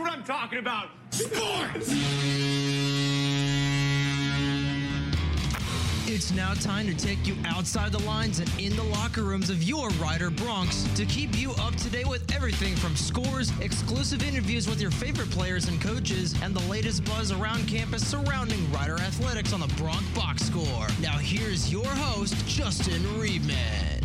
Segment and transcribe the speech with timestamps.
[0.00, 0.88] what I'm talking about.
[1.10, 1.94] Sports!
[6.12, 9.62] It's now time to take you outside the lines and in the locker rooms of
[9.62, 14.68] your Rider Broncs to keep you up to date with everything from scores, exclusive interviews
[14.68, 19.52] with your favorite players and coaches, and the latest buzz around campus surrounding Rider athletics
[19.52, 20.88] on the Bronc Box Score.
[21.00, 23.99] Now here's your host, Justin Riebman.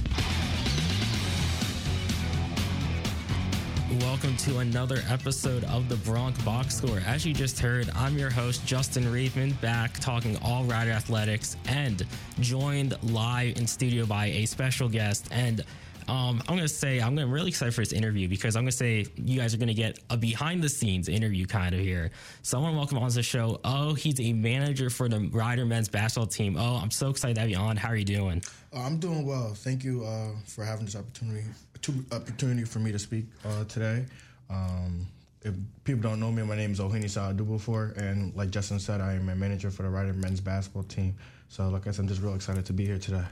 [4.02, 7.02] Welcome to another episode of the Bronc Box Score.
[7.06, 12.06] As you just heard, I'm your host, Justin Riebman, back talking all Rider athletics and
[12.42, 15.28] joined live in studio by a special guest.
[15.32, 15.62] And
[16.10, 18.72] um, I'm going to say, I'm gonna, really excited for this interview because I'm going
[18.72, 21.80] to say you guys are going to get a behind the scenes interview kind of
[21.80, 22.12] here.
[22.42, 23.62] So I want to welcome on to the show.
[23.64, 26.58] Oh, he's a manager for the Rider men's basketball team.
[26.58, 27.78] Oh, I'm so excited to have you on.
[27.78, 28.44] How are you doing?
[28.74, 29.54] Uh, I'm doing well.
[29.54, 31.46] Thank you uh, for having this opportunity
[32.12, 34.06] opportunity for me to speak uh, today.
[34.50, 35.08] Um,
[35.42, 39.14] if people don't know me, my name is Ohene Saadubufor, and like Justin said, I
[39.14, 41.16] am a manager for the Rider men's basketball team.
[41.50, 43.24] So, like I said, I'm just real excited to be here today.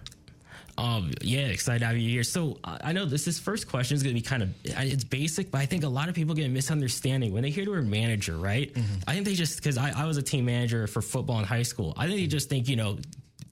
[0.77, 2.23] Um, yeah, excited to have you here.
[2.23, 5.51] So I know this this first question is going to be kind of it's basic,
[5.51, 7.87] but I think a lot of people get a misunderstanding when they hear the word
[7.87, 8.73] manager, right?
[8.73, 8.95] Mm-hmm.
[9.07, 11.61] I think they just because I, I was a team manager for football in high
[11.61, 11.93] school.
[11.95, 12.97] I think they just think you know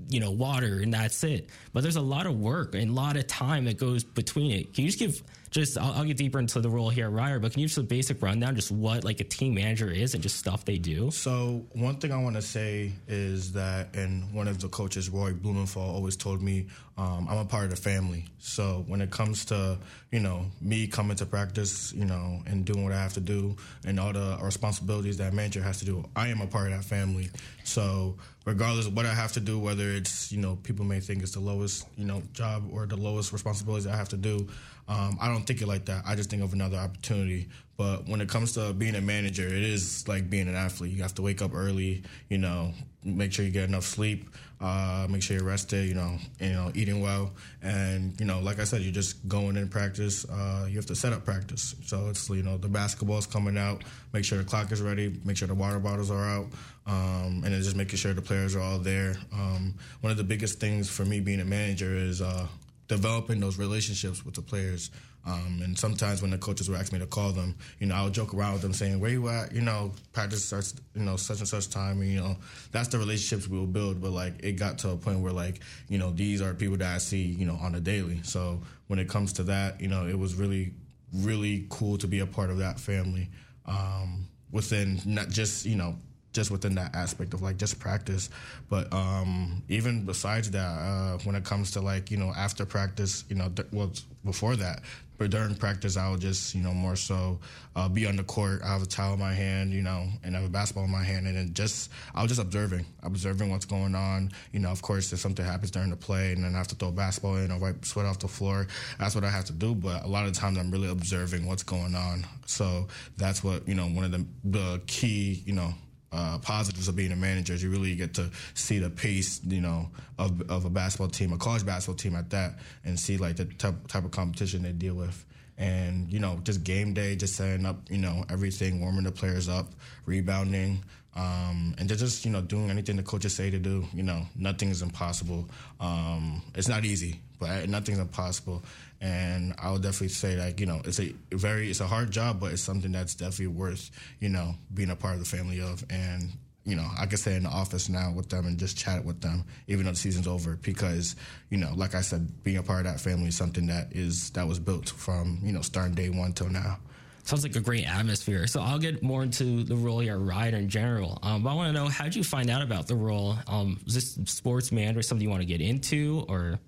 [0.09, 1.49] you know water and that's it.
[1.73, 4.73] But there's a lot of work and a lot of time that goes between it.
[4.73, 7.39] Can you just give just I'll, I'll, get deeper into the role here at Rider,
[7.39, 10.23] but can you just a basic rundown just what like a team manager is and
[10.23, 11.11] just stuff they do?
[11.11, 15.33] So one thing I want to say is that, and one of the coaches, Roy
[15.33, 18.25] Blumenthal, always told me um, I'm a part of the family.
[18.39, 19.77] So when it comes to
[20.11, 23.57] you know me coming to practice, you know, and doing what I have to do,
[23.85, 26.85] and all the responsibilities that manager has to do, I am a part of that
[26.85, 27.29] family.
[27.63, 31.23] So regardless of what I have to do, whether it's you know people may think
[31.23, 34.47] it's the lowest you know job or the lowest responsibilities I have to do,
[34.91, 36.03] um, I don't think it like that.
[36.05, 37.47] I just think of another opportunity.
[37.77, 40.91] But when it comes to being a manager, it is like being an athlete.
[40.91, 45.07] You have to wake up early, you know, make sure you get enough sleep, uh,
[45.09, 47.31] make sure you're rested, you know, you know, eating well,
[47.63, 50.25] and you know, like I said, you're just going in practice.
[50.25, 53.83] Uh, you have to set up practice, so it's you know the basketball's coming out,
[54.11, 56.47] make sure the clock is ready, make sure the water bottles are out,
[56.85, 59.15] um, and then just making sure the players are all there.
[59.33, 62.45] Um, one of the biggest things for me being a manager is uh,
[62.91, 64.91] developing those relationships with the players.
[65.25, 68.03] Um, and sometimes when the coaches would ask me to call them, you know, I
[68.03, 69.53] would joke around with them saying, "Where you at?
[69.53, 72.35] You know, practice starts, you know, such and such time." And, you know,
[72.73, 74.01] that's the relationships we will build.
[74.01, 76.93] But like, it got to a point where like, you know, these are people that
[76.93, 78.19] I see, you know, on a daily.
[78.23, 80.73] So when it comes to that, you know, it was really,
[81.13, 83.29] really cool to be a part of that family.
[83.65, 85.95] Um, within not just you know
[86.33, 88.29] just within that aspect of like just practice.
[88.69, 93.23] But um, even besides that, uh, when it comes to like you know after practice,
[93.29, 93.91] you know, th- well
[94.23, 94.81] before that,
[95.21, 97.39] but during practice, I would just you know more so
[97.75, 98.61] uh, be on the court.
[98.63, 100.91] I have a towel in my hand, you know, and I have a basketball in
[100.91, 104.31] my hand, and then just I was just observing, observing what's going on.
[104.51, 106.75] You know, of course, if something happens during the play, and then I have to
[106.75, 108.65] throw a basketball in or wipe sweat off the floor,
[108.97, 109.75] that's what I have to do.
[109.75, 112.25] But a lot of times, I'm really observing what's going on.
[112.47, 112.87] So
[113.17, 115.71] that's what you know one of the the key you know
[116.11, 119.61] uh, positives of being a manager is you really get to see the pace, you
[119.61, 123.37] know, of, of a basketball team, a college basketball team at that, and see like
[123.37, 125.25] the type, type of competition they deal with.
[125.57, 129.47] And, you know, just game day, just setting up, you know, everything, warming the players
[129.47, 129.67] up,
[130.05, 130.83] rebounding,
[131.15, 133.85] um, and they're just, you know, doing anything the coaches say to do.
[133.93, 135.49] You know, nothing is impossible.
[135.79, 138.63] Um, it's not easy, but nothing's impossible.
[139.01, 142.39] And I would definitely say that, you know, it's a very, it's a hard job,
[142.39, 143.89] but it's something that's definitely worth,
[144.19, 145.83] you know, being a part of the family of.
[145.89, 146.29] And,
[146.65, 149.19] you know, I can stay in the office now with them and just chat with
[149.19, 151.15] them, even though the season's over, because,
[151.49, 154.29] you know, like I said, being a part of that family is something that is,
[154.31, 156.77] that was built from, you know, starting day one till now.
[157.23, 158.45] Sounds like a great atmosphere.
[158.45, 161.17] So I'll get more into the role you're Rider in general.
[161.23, 163.35] Um, but I want to know, how did you find out about the role?
[163.47, 166.59] Um, is this sports manager something you want to get into or?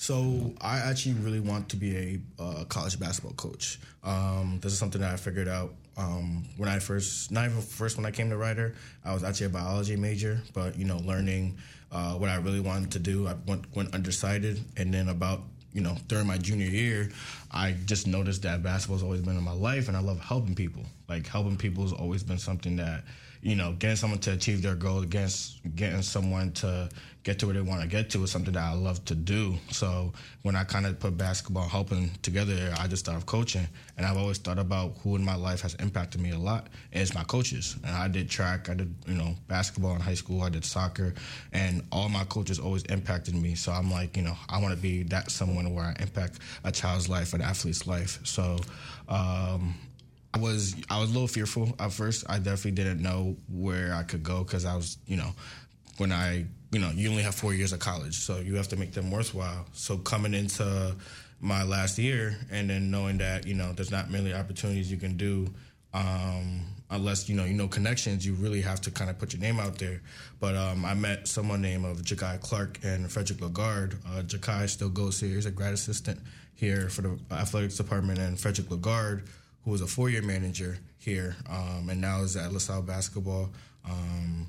[0.00, 3.80] So I actually really want to be a uh, college basketball coach.
[4.04, 7.96] Um, this is something that I figured out um, when I first, not even first
[7.96, 8.76] when I came to Rider.
[9.04, 11.58] I was actually a biology major, but you know, learning
[11.90, 15.42] uh, what I really wanted to do, I went, went undecided, and then about
[15.72, 17.10] you know during my junior year,
[17.50, 20.84] I just noticed that basketball's always been in my life, and I love helping people.
[21.08, 23.02] Like helping people has always been something that
[23.42, 26.88] you know, getting someone to achieve their goal, against getting someone to
[27.22, 29.56] get to where they want to get to is something that I love to do.
[29.70, 30.12] So
[30.42, 34.38] when I kind of put basketball helping together, I just started coaching, and I've always
[34.38, 37.76] thought about who in my life has impacted me a lot, it's my coaches.
[37.84, 41.14] And I did track, I did you know basketball in high school, I did soccer,
[41.52, 43.54] and all my coaches always impacted me.
[43.54, 46.72] So I'm like, you know, I want to be that someone where I impact a
[46.72, 48.18] child's life, an athlete's life.
[48.24, 48.58] So.
[49.08, 49.74] Um,
[50.38, 52.24] I was I was a little fearful at first.
[52.28, 55.30] I definitely didn't know where I could go because I was, you know,
[55.96, 58.76] when I, you know, you only have four years of college, so you have to
[58.76, 59.66] make them worthwhile.
[59.72, 60.94] So coming into
[61.40, 65.16] my last year and then knowing that you know there's not many opportunities you can
[65.16, 65.48] do
[65.94, 69.40] um, unless you know you know connections you really have to kind of put your
[69.40, 70.02] name out there
[70.40, 74.88] but um, i met someone named of Jakai clark and frederick lagarde uh, Jakai still
[74.88, 76.18] goes here he's a grad assistant
[76.56, 79.22] here for the athletics department and frederick lagarde
[79.68, 83.50] who was a four-year manager here um, and now is at La Salle basketball
[83.84, 84.46] um,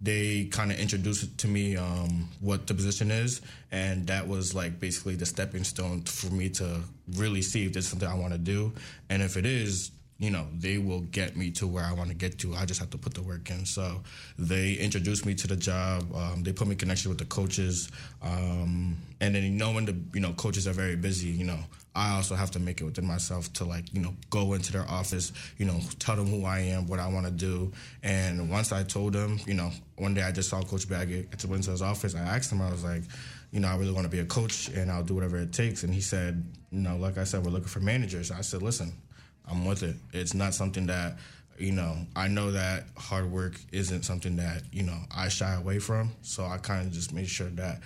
[0.00, 3.40] they kind of introduced to me um, what the position is,
[3.72, 6.80] and that was like basically the stepping stone for me to
[7.14, 8.72] really see if there's something I want to do,
[9.08, 12.14] and if it is, you know, they will get me to where I want to
[12.14, 12.54] get to.
[12.54, 13.64] I just have to put the work in.
[13.64, 14.02] So
[14.38, 16.04] they introduced me to the job.
[16.14, 17.90] Um, they put me in connection with the coaches,
[18.22, 21.60] um, and then knowing the you know coaches are very busy, you know,
[21.94, 24.88] I also have to make it within myself to like you know go into their
[24.88, 28.72] office, you know, tell them who I am, what I want to do, and once
[28.72, 31.82] I told them, you know, one day I just saw Coach Baggett at the Winslow's
[31.82, 32.14] office.
[32.14, 33.02] I asked him, I was like,
[33.52, 35.84] you know, I really want to be a coach, and I'll do whatever it takes.
[35.84, 38.30] And he said, you know, like I said, we're looking for managers.
[38.30, 38.92] I said, listen,
[39.48, 39.96] I'm with it.
[40.12, 41.18] It's not something that
[41.58, 45.78] you know, I know that hard work isn't something that, you know, I shy away
[45.78, 46.12] from.
[46.22, 47.80] So I kind of just made sure that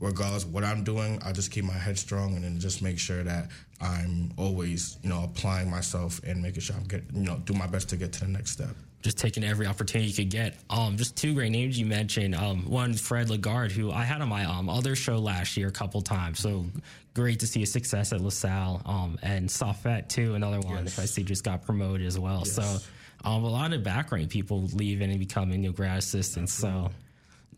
[0.00, 2.98] regardless of what I'm doing, I just keep my head strong and then just make
[2.98, 3.50] sure that
[3.80, 7.66] I'm always, you know, applying myself and making sure I'm getting, you know, do my
[7.66, 8.74] best to get to the next step.
[9.02, 10.58] Just taking every opportunity you could get.
[10.68, 12.34] Um, just two great names you mentioned.
[12.34, 15.72] Um, one, Fred Lagarde, who I had on my um, other show last year a
[15.72, 16.38] couple times.
[16.38, 16.66] So
[17.14, 18.82] great to see a success at La Salle.
[18.84, 20.98] Um, and Safet, too, another one yes.
[20.98, 22.42] I see just got promoted as well.
[22.44, 22.52] Yes.
[22.52, 22.78] So
[23.24, 26.62] um, a lot of background people leaving and becoming new grad assistants.
[26.62, 26.90] Absolutely.
[26.90, 26.94] So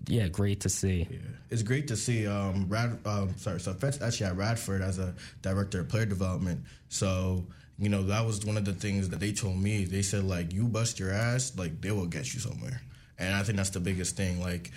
[0.06, 1.06] yeah, great to see.
[1.10, 1.18] Yeah.
[1.50, 2.26] It's great to see.
[2.26, 6.64] Um, Rad, um, sorry, so actually at Radford as a director of player development.
[6.88, 7.46] So
[7.78, 9.84] you know that was one of the things that they told me.
[9.84, 12.80] They said like you bust your ass, like they will get you somewhere.
[13.18, 14.40] And I think that's the biggest thing.
[14.40, 14.70] Like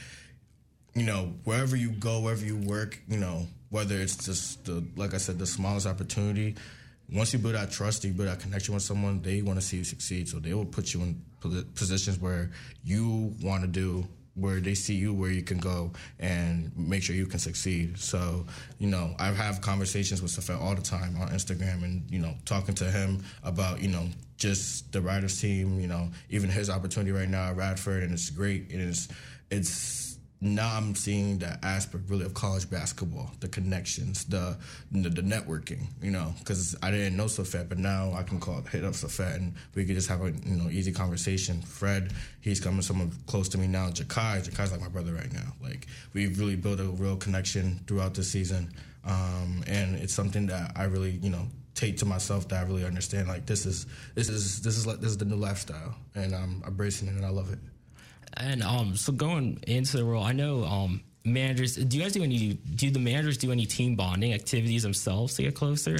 [0.93, 5.13] you know wherever you go, wherever you work, you know whether it's just the like
[5.13, 6.55] I said the smallest opportunity.
[7.11, 9.77] Once you build that trust, you build that connection with someone, they want to see
[9.77, 10.27] you succeed.
[10.27, 11.21] So they will put you in
[11.75, 12.49] positions where
[12.83, 17.15] you want to do where they see you where you can go and make sure
[17.15, 17.97] you can succeed.
[17.97, 18.45] So,
[18.79, 22.33] you know, I have conversations with Safet all the time on Instagram and, you know,
[22.45, 27.11] talking to him about, you know, just the Riders team, you know, even his opportunity
[27.11, 28.71] right now at Radford and it's great.
[28.71, 29.07] And it's
[29.49, 30.04] it's
[30.45, 34.57] now I'm seeing that aspect really of college basketball, the connections, the
[34.91, 38.61] the, the networking, you know, because I didn't know Safet, but now I can call
[38.61, 41.61] hit up Safet and we could just have a you know easy conversation.
[41.61, 43.89] Fred, he's coming someone close to me now.
[43.89, 45.53] Jakai, Jakai's like my brother right now.
[45.61, 50.73] Like we've really built a real connection throughout the season, um, and it's something that
[50.75, 53.27] I really you know take to myself that I really understand.
[53.27, 56.63] Like this is this is this is like this is the new lifestyle, and I'm
[56.65, 57.59] embracing it and I love it.
[58.37, 61.75] And um, so going into the role, I know um, managers.
[61.75, 62.53] Do you guys do any?
[62.53, 65.97] Do the managers do any team bonding activities themselves to get closer?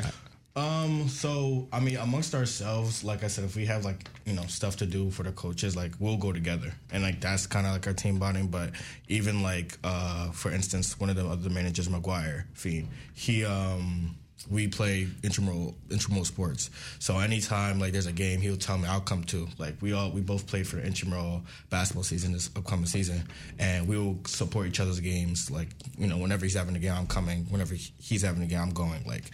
[0.56, 4.44] Um, so I mean, amongst ourselves, like I said, if we have like you know
[4.44, 7.74] stuff to do for the coaches, like we'll go together, and like that's kind of
[7.74, 8.48] like our team bonding.
[8.48, 8.72] But
[9.10, 14.16] even like, uh, for instance, one of the other managers, McGuire Fiend, he um
[14.50, 16.70] we play intramural intramural sports.
[17.00, 19.48] So anytime like there's a game, he'll tell me I'll come to.
[19.58, 23.24] Like we all we both play for intramural basketball season this upcoming season,
[23.60, 25.50] and we will support each other's games.
[25.50, 27.46] Like you know, whenever he's having a game, I'm coming.
[27.50, 29.04] Whenever he's having a game, I'm going.
[29.06, 29.32] Like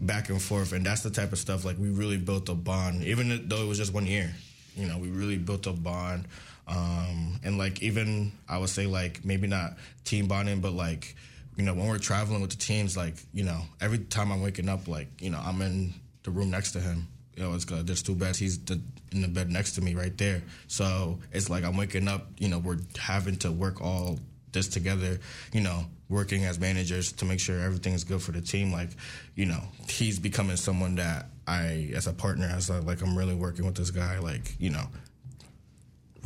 [0.00, 1.64] back and forth, and that's the type of stuff.
[1.64, 4.32] Like we really built a bond, even though it was just one year.
[4.74, 6.26] You know, we really built a bond,
[6.68, 11.14] um, and like even I would say like maybe not team bonding, but like
[11.56, 14.68] you know, when we're traveling with the teams, like, you know, every time I'm waking
[14.68, 17.08] up, like, you know, I'm in the room next to him.
[17.34, 17.86] You know, it's good.
[17.86, 18.38] There's two beds.
[18.38, 18.80] He's the,
[19.12, 20.42] in the bed next to me right there.
[20.68, 24.18] So it's like I'm waking up, you know, we're having to work all
[24.52, 25.18] this together,
[25.52, 28.72] you know, working as managers to make sure everything is good for the team.
[28.72, 28.90] Like,
[29.34, 33.34] you know, he's becoming someone that I, as a partner, as a, like, I'm really
[33.34, 34.18] working with this guy.
[34.18, 34.86] Like, you know,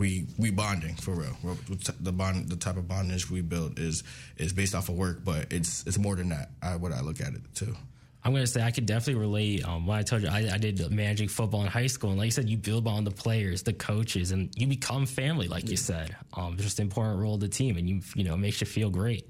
[0.01, 1.37] we we bonding for real.
[2.01, 4.03] the bond, the type of bondage we build is
[4.39, 6.51] is based off of work, but it's it's more than that.
[6.63, 7.77] I, what I look at it too.
[8.25, 9.65] I'm gonna say I could definitely relate.
[9.65, 12.27] Um, when I told you I, I, did managing football in high school, and like
[12.27, 15.49] you said, you build on the players, the coaches, and you become family.
[15.49, 15.71] Like yeah.
[15.71, 18.39] you said, um, just an important role of the team, and you you know it
[18.39, 19.29] makes you feel great.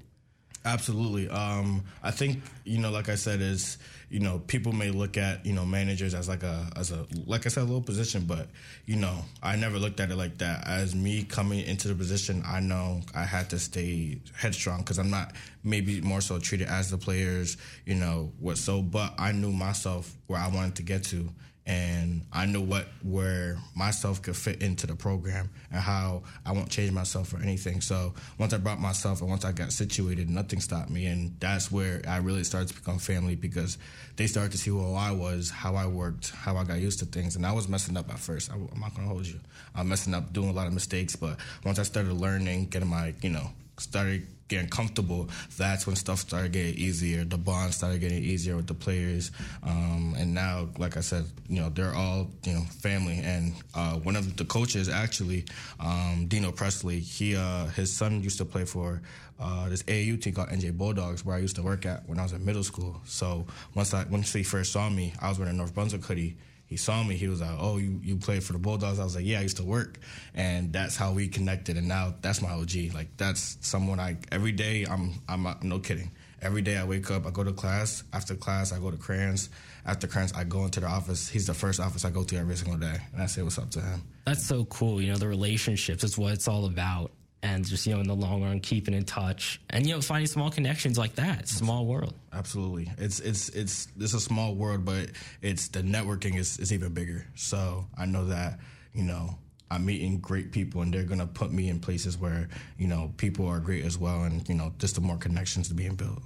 [0.63, 1.27] Absolutely.
[1.27, 3.79] Um, I think you know, like I said, is
[4.11, 7.47] you know people may look at you know managers as like a as a like
[7.47, 8.47] I said, a little position, but
[8.85, 10.67] you know I never looked at it like that.
[10.67, 15.09] As me coming into the position, I know I had to stay headstrong because I'm
[15.09, 18.59] not maybe more so treated as the players, you know what.
[18.59, 21.27] So, but I knew myself where I wanted to get to,
[21.67, 26.69] and I knew what where myself could fit into the program and how I won't
[26.69, 27.81] change myself for anything.
[27.81, 31.71] So once I brought myself and once I got situated, nothing stopped me, and that's
[31.71, 33.77] where I really started to become family because
[34.15, 37.05] they started to see who I was, how I worked, how I got used to
[37.05, 38.51] things, and I was messing up at first.
[38.51, 39.39] I, am not gonna hold you.
[39.75, 43.13] I'm messing up, doing a lot of mistakes, but once I started learning, getting my
[43.21, 43.51] you know
[43.81, 47.23] started getting comfortable, that's when stuff started getting easier.
[47.23, 49.31] The bond started getting easier with the players,
[49.63, 53.19] um, and now, like I said, you know, they're all you know family.
[53.23, 55.45] And uh, one of the coaches, actually,
[55.79, 59.01] um, Dino Presley, he uh, his son used to play for.
[59.43, 62.21] Uh, this AAU team called NJ Bulldogs, where I used to work at when I
[62.21, 63.01] was in middle school.
[63.05, 66.37] So once I once he first saw me, I was wearing a North Brunswick hoodie
[66.71, 67.17] he saw me.
[67.17, 69.41] He was like, "Oh, you you played for the Bulldogs?" I was like, "Yeah, I
[69.41, 69.99] used to work,"
[70.33, 71.75] and that's how we connected.
[71.75, 72.93] And now that's my OG.
[72.93, 74.85] Like that's someone I every day.
[74.89, 76.11] I'm I'm uh, no kidding.
[76.41, 78.05] Every day I wake up, I go to class.
[78.13, 79.49] After class, I go to Crayons.
[79.85, 81.27] After Crayons, I go into the office.
[81.27, 83.69] He's the first office I go to every single day, and I say what's up
[83.71, 84.03] to him.
[84.25, 85.01] That's so cool.
[85.01, 87.11] You know, the relationships is what it's all about
[87.43, 90.27] and just you know in the long run keeping in touch and you know finding
[90.27, 92.13] small connections like that small world.
[92.33, 92.91] Absolutely.
[92.97, 95.09] It's it's it's it's a small world but
[95.41, 97.25] it's the networking is, is even bigger.
[97.35, 98.59] So i know that
[98.93, 99.37] you know
[99.69, 103.47] i'm meeting great people and they're gonna put me in places where you know people
[103.47, 106.21] are great as well and you know just the more connections to being built.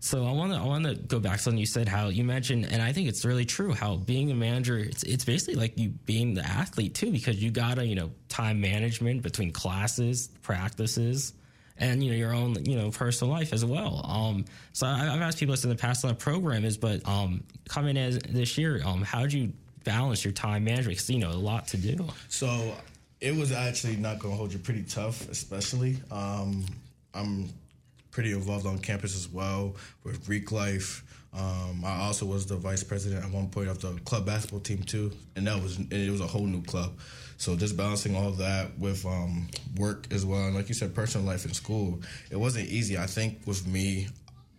[0.00, 2.22] So I want to I want to go back to something you said how you
[2.22, 3.72] mentioned, and I think it's really true.
[3.72, 7.50] How being a manager, it's it's basically like you being the athlete too, because you
[7.50, 11.32] gotta you know time management between classes, practices,
[11.76, 14.00] and you know your own you know personal life as well.
[14.04, 17.06] Um, so I, have asked people this in the past on the program is, but
[17.06, 19.52] um, coming as this year, um, how did you
[19.84, 20.96] balance your time management?
[20.96, 22.06] Because you know a lot to do.
[22.28, 22.74] So
[23.20, 25.96] it was actually not going to hold you pretty tough, especially.
[26.12, 26.64] Um,
[27.14, 27.48] I'm
[28.12, 31.04] pretty involved on campus as well with Greek life.
[31.36, 34.82] Um, I also was the vice president at one point of the club basketball team
[34.82, 36.92] too, and that was it was a whole new club.
[37.38, 41.24] So just balancing all that with um, work as well, and like you said, personal
[41.24, 42.98] life in school, it wasn't easy.
[42.98, 44.08] I think with me,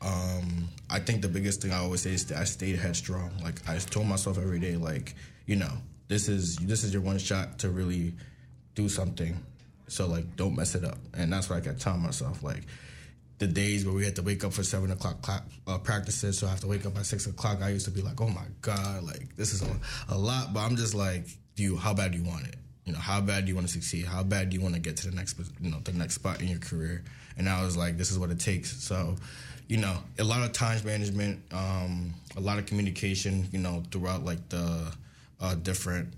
[0.02, 3.32] um, I think the biggest thing I always say is that I stayed headstrong.
[3.44, 5.14] Like I told myself every day, like
[5.46, 5.72] you know,
[6.08, 8.14] this is this is your one shot to really
[8.76, 9.38] do something.
[9.90, 12.44] So like, don't mess it up, and that's what I kept telling myself.
[12.44, 12.64] Like
[13.40, 15.28] the days where we had to wake up for seven o'clock
[15.68, 17.62] uh, practices, so I have to wake up at six o'clock.
[17.62, 20.62] I used to be like, "Oh my god, like this is a, a, lot." But
[20.62, 21.76] I'm just like, "Do you?
[21.76, 22.56] How bad do you want it?
[22.90, 24.06] You know, how bad do you want to succeed?
[24.06, 26.42] How bad do you want to get to the next, you know, the next spot
[26.42, 27.04] in your career?"
[27.38, 29.16] And I was like, "This is what it takes." So,
[29.68, 34.26] you know, a lot of times management, um, a lot of communication, you know, throughout
[34.26, 34.92] like the
[35.40, 36.14] uh, different.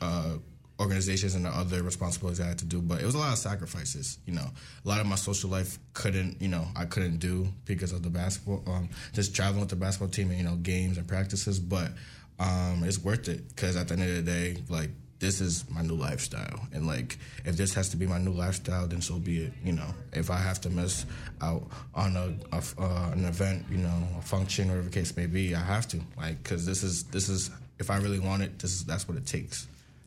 [0.00, 0.38] Uh,
[0.78, 2.82] organizations and the other responsibilities I had to do.
[2.82, 4.18] But it was a lot of sacrifices.
[4.26, 4.44] You know,
[4.84, 8.10] a lot of my social life couldn't, you know, I couldn't do because of the
[8.10, 11.58] basketball, um, just traveling with the basketball team and you know games and practices.
[11.58, 11.92] But
[12.38, 15.82] um, it's worth it because at the end of the day, like this is my
[15.82, 19.44] new lifestyle, and like if this has to be my new lifestyle, then so be
[19.44, 19.52] it.
[19.64, 21.06] You know, if I have to miss
[21.40, 25.26] out on a, a uh, an event, you know, a function, whatever the case may
[25.26, 26.00] be, I have to.
[26.16, 29.16] Like, because this is this is if I really want it, this is that's what
[29.16, 29.66] it takes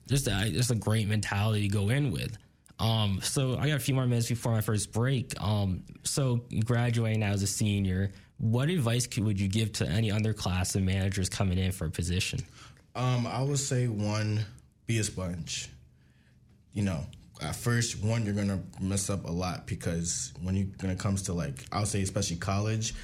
[0.10, 2.36] just a, just a great mentality to go in with.
[2.80, 5.39] Um, so I got a few more minutes before my first break.
[5.42, 10.10] Um, so graduating now as a senior, what advice could, would you give to any
[10.10, 12.39] underclassmen managers coming in for a position?
[12.96, 14.46] Um, I would say one,
[14.89, 15.69] be a sponge.
[16.74, 17.05] You know,
[17.43, 21.22] at first, one, you're gonna mess up a lot because when you when it comes
[21.24, 22.96] to like, I'll say especially college,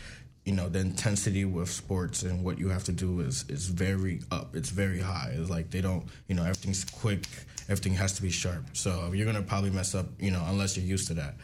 [0.45, 4.21] you know the intensity with sports and what you have to do is is very
[4.31, 4.55] up.
[4.55, 5.35] It's very high.
[5.37, 7.27] It's like they don't you know everything's quick.
[7.69, 8.63] Everything has to be sharp.
[8.73, 11.35] So you're gonna probably mess up you know unless you're used to that.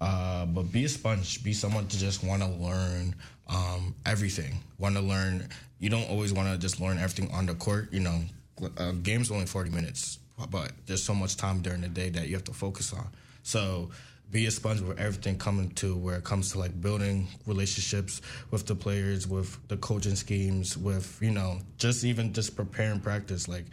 [0.00, 1.44] Uh, but be a sponge.
[1.44, 3.14] Be someone to just want to learn
[3.48, 4.60] um, everything.
[4.78, 5.46] Want to learn
[5.78, 8.20] you don't always want to just learn everything on the court you know
[8.76, 10.18] a game's only 40 minutes
[10.50, 13.08] but there's so much time during the day that you have to focus on
[13.42, 13.90] so
[14.30, 18.66] be a sponge with everything coming to where it comes to like building relationships with
[18.66, 23.48] the players, with the coaching schemes, with you know just even just preparing practice.
[23.48, 23.66] Like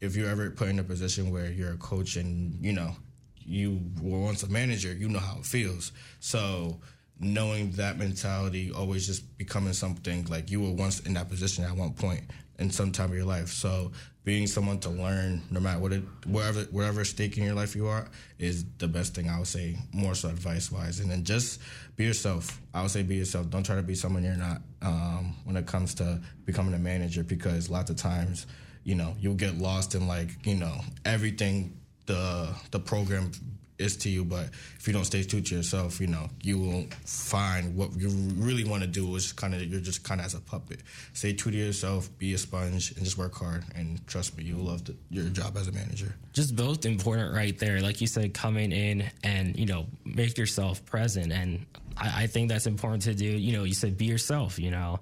[0.00, 2.96] if you're ever put in a position where you're a coach and you know
[3.36, 5.92] you were once a manager, you know how it feels.
[6.18, 6.80] So
[7.20, 11.76] knowing that mentality, always just becoming something like you were once in that position at
[11.76, 12.22] one point
[12.58, 13.48] in some time of your life.
[13.48, 13.92] So
[14.24, 17.86] being someone to learn, no matter what it, wherever wherever stake in your life you
[17.86, 18.08] are,
[18.38, 19.76] is the best thing I would say.
[19.92, 21.60] More so advice wise, and then just
[21.96, 22.60] be yourself.
[22.74, 23.50] I would say be yourself.
[23.50, 27.22] Don't try to be someone you're not um, when it comes to becoming a manager,
[27.22, 28.46] because lots of times,
[28.84, 33.32] you know, you'll get lost in like you know everything the the program
[33.80, 34.24] is to you.
[34.24, 38.08] But if you don't stay true to yourself, you know, you won't find what you
[38.36, 39.14] really want to do.
[39.16, 40.80] Is kind of you're just kind of as a puppet.
[41.14, 43.64] Stay true to yourself, be a sponge, and just work hard.
[43.74, 46.14] And trust me, you'll love the, your job as a manager.
[46.32, 47.80] Just both important right there.
[47.80, 52.48] Like you said, coming in and you know make yourself present, and I, I think
[52.48, 53.26] that's important to do.
[53.26, 54.58] You know, you said be yourself.
[54.58, 55.00] You know.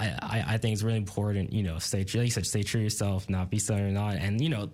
[0.00, 2.84] I, I, think it's really important, you know, stay, like you said, stay true to
[2.84, 4.14] yourself, not be southern or not.
[4.14, 4.70] And, you know,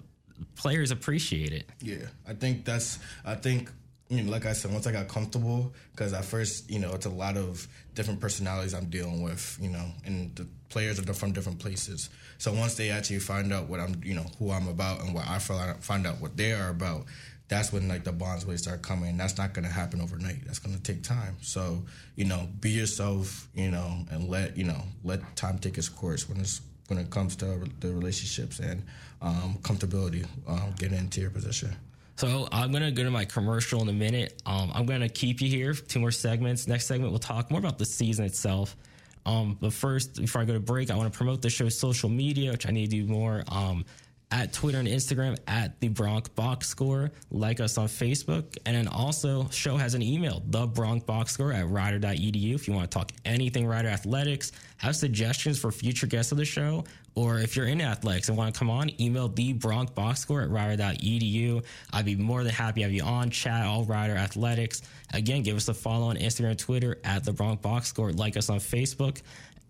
[0.54, 1.68] players appreciate it.
[1.80, 2.98] Yeah, I think that's.
[3.24, 3.70] I think
[4.08, 7.06] you know, like I said, once I got comfortable, because at first, you know, it's
[7.06, 11.32] a lot of different personalities I'm dealing with, you know, and the players are from
[11.32, 12.08] different places.
[12.38, 15.26] So once they actually find out what I'm, you know, who I'm about and what
[15.26, 17.06] I find out what they are about,
[17.48, 19.16] that's when like the bonds really start coming.
[19.16, 20.44] That's not going to happen overnight.
[20.44, 21.36] That's going to take time.
[21.40, 25.88] So you know, be yourself, you know, and let you know let time take its
[25.88, 28.84] course when it's when it comes to the relationships and
[29.23, 31.75] um, comfortability um, getting into your position.
[32.16, 34.40] So I'm gonna go to my commercial in a minute.
[34.46, 35.75] Um, I'm gonna keep you here.
[35.75, 36.66] Two more segments.
[36.66, 38.75] Next segment, we'll talk more about the season itself.
[39.26, 42.08] Um, but first, before I go to break, I want to promote the show's social
[42.08, 43.42] media, which I need to do more.
[43.49, 43.85] Um,
[44.30, 47.11] at Twitter and Instagram at the Bronc Box Score.
[47.30, 48.56] Like us on Facebook.
[48.66, 52.54] And then also, show has an email, the Bronc Box Score at rider.edu.
[52.54, 56.45] If you want to talk anything Rider Athletics, have suggestions for future guests of the
[56.45, 60.21] show, or if you're in athletics and want to come on, email the Bronc Box
[60.21, 61.64] Score at rider.edu.
[61.92, 64.83] I'd be more than happy to have you on, chat all Rider Athletics.
[65.14, 68.12] Again, give us a follow on Instagram and Twitter at the Bronc Box Score.
[68.12, 69.23] Like us on Facebook.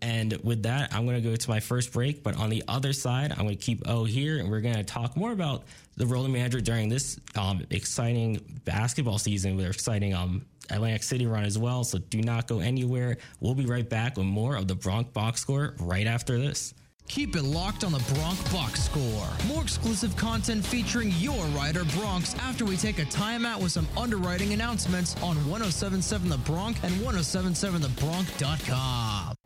[0.02, 2.22] And with that, I'm going to go to my first break.
[2.22, 4.84] But on the other side, I'm going to keep O here, and we're going to
[4.84, 5.64] talk more about
[5.96, 11.02] the role of manager during this um, exciting basketball season with our exciting um, Atlantic
[11.02, 11.84] City run as well.
[11.84, 13.16] So do not go anywhere.
[13.40, 16.74] We'll be right back with more of the Bronc Box Score right after this.
[17.08, 19.28] Keep it locked on the Bronc Box Score.
[19.46, 24.52] More exclusive content featuring your rider Broncs after we take a timeout with some underwriting
[24.52, 29.36] announcements on 1077 The Bronc and 1077thebronc.com.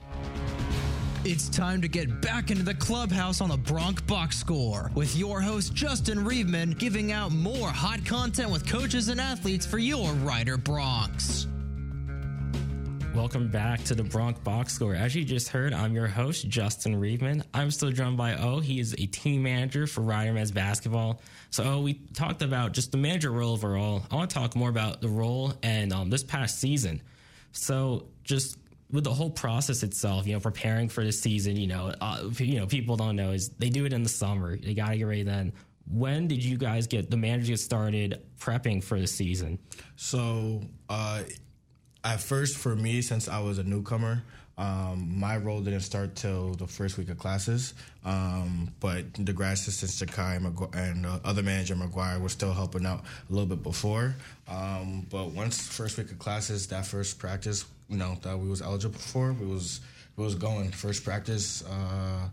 [1.22, 5.42] It's time to get back into the clubhouse on the Bronc Box Score with your
[5.42, 10.56] host Justin Riebman giving out more hot content with coaches and athletes for your Rider
[10.56, 11.46] Broncs.
[13.14, 14.94] Welcome back to the Bronc Box Score.
[14.94, 17.44] As you just heard, I'm your host, Justin Reedman.
[17.52, 18.60] I'm still joined by O.
[18.60, 21.20] He is a team manager for Rider Men's Basketball.
[21.50, 24.04] So, O, we talked about just the manager role overall.
[24.10, 27.02] I want to talk more about the role and um, this past season.
[27.52, 28.56] So, just
[28.92, 32.58] with the whole process itself, you know, preparing for the season, you know, uh, you
[32.58, 34.56] know, people don't know is they do it in the summer.
[34.56, 35.52] They got to get ready then.
[35.90, 39.58] When did you guys get the manager get started prepping for the season?
[39.96, 41.22] So, uh,
[42.04, 44.22] at first, for me, since I was a newcomer,
[44.60, 47.72] um, my role didn't start till the first week of classes,
[48.04, 50.36] um, but the grad assistant Jakai
[50.74, 54.14] and uh, other manager McGuire were still helping out a little bit before.
[54.48, 58.62] Um, but once first week of classes, that first practice, you know, that we was
[58.62, 59.80] eligible for, we was
[60.16, 61.64] we was going first practice.
[61.64, 62.28] Uh,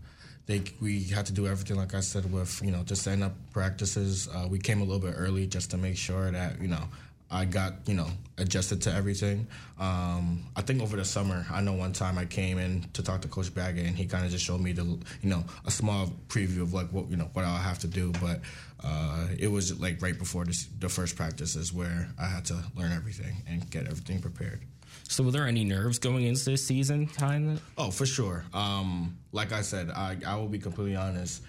[0.45, 3.33] they we had to do everything like I said with you know just setting up
[3.51, 4.29] practices.
[4.33, 6.83] Uh, we came a little bit early just to make sure that you know
[7.29, 9.47] I got you know adjusted to everything.
[9.79, 13.21] Um, I think over the summer, I know one time I came in to talk
[13.21, 16.07] to Coach Baggett, and he kind of just showed me the you know a small
[16.29, 18.13] preview of like what you know what I'll have to do.
[18.21, 18.39] But
[18.83, 22.93] uh, it was like right before this, the first practices where I had to learn
[22.93, 24.61] everything and get everything prepared.
[25.09, 27.07] So, were there any nerves going into this season?
[27.07, 27.63] Kind of.
[27.77, 28.43] Oh, for sure.
[28.53, 31.43] Um, like I said, I, I will be completely honest.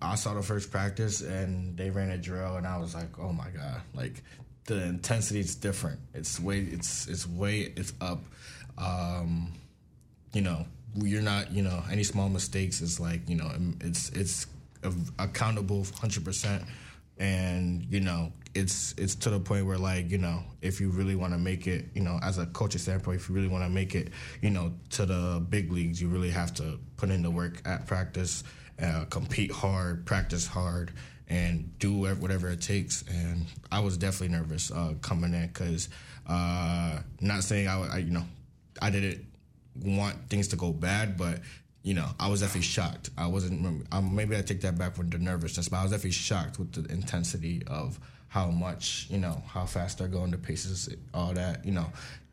[0.00, 3.32] I saw the first practice and they ran a drill, and I was like, "Oh
[3.32, 4.22] my god!" Like
[4.66, 5.98] the intensity is different.
[6.14, 8.20] It's way it's it's way it's up.
[8.78, 9.52] Um,
[10.32, 14.46] you know, you're not you know any small mistakes is like you know it's it's
[15.18, 16.62] accountable hundred percent,
[17.20, 21.14] and you know it's it's to the point where like you know if you really
[21.14, 23.70] want to make it you know as a coach's standpoint if you really want to
[23.70, 24.08] make it
[24.42, 27.86] you know to the big leagues you really have to put in the work at
[27.86, 28.42] practice
[28.82, 30.90] uh, compete hard practice hard
[31.30, 33.04] and do whatever it takes.
[33.08, 35.88] And I was definitely nervous uh, coming in because
[36.26, 38.24] uh, not saying I, I, you know,
[38.82, 39.24] I didn't
[39.76, 41.38] want things to go bad, but
[41.82, 43.10] you know, I was definitely shocked.
[43.16, 43.84] I wasn't.
[43.92, 46.72] Um, maybe I take that back with the nervousness, but I was definitely shocked with
[46.72, 51.64] the intensity of how much, you know, how fast they're going, the paces, all that,
[51.64, 51.86] you know,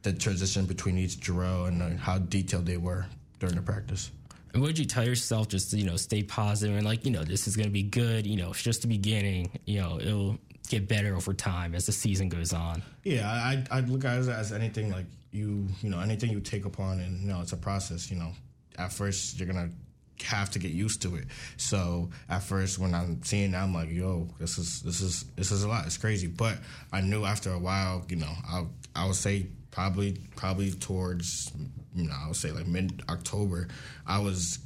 [0.04, 3.06] the transition between each drill and uh, how detailed they were
[3.40, 4.12] during the practice.
[4.54, 7.12] And what did you tell yourself just to, you know, stay positive and like, you
[7.12, 10.00] know, this is going to be good, you know, it's just the beginning, you know,
[10.00, 10.38] it'll
[10.70, 12.84] get better over time as the season goes on.
[13.04, 16.66] Yeah, I I look at it as anything like you, you know, anything you take
[16.66, 18.34] upon and you know, it's a process, you know.
[18.78, 19.70] At first you're to
[20.26, 21.26] have to get used to it.
[21.58, 25.52] So at first, when I'm seeing that, I'm like, yo, this is this is this
[25.52, 25.86] is a lot.
[25.86, 26.28] It's crazy.
[26.28, 26.58] But
[26.92, 31.52] I knew after a while, you know, I I would say probably probably towards
[31.96, 33.68] you know I would say like mid October,
[34.06, 34.60] I was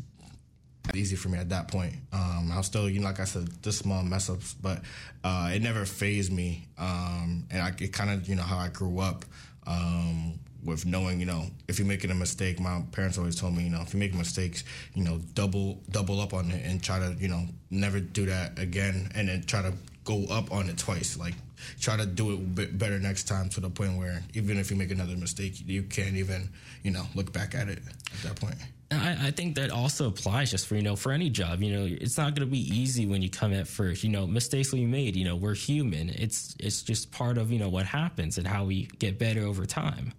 [0.95, 1.93] easy for me at that point.
[2.12, 4.82] Um, I was still, you know, like I said, just small mess ups, but
[5.24, 6.67] uh, it never phased me.
[6.78, 9.24] Um, and I, it kind of, you know, how I grew up
[9.67, 13.63] um, with knowing, you know, if you're making a mistake, my parents always told me,
[13.63, 17.00] you know, if you make mistakes, you know, double double up on it and try
[17.00, 20.78] to, you know, never do that again, and then try to go up on it
[20.78, 21.17] twice.
[21.17, 21.36] Like
[21.80, 24.91] try to do it better next time to the point where even if you make
[24.91, 26.50] another mistake, you can't even,
[26.84, 28.56] you know, look back at it at that point.
[28.91, 31.62] I, I, think that also applies just for you know for any job.
[31.62, 34.04] You know, it's not going to be easy when you come at first.
[34.04, 35.15] You know, mistakes will be made.
[35.15, 36.10] You know, we're human.
[36.10, 39.65] It's it's just part of you know what happens and how we get better over
[39.65, 40.13] time.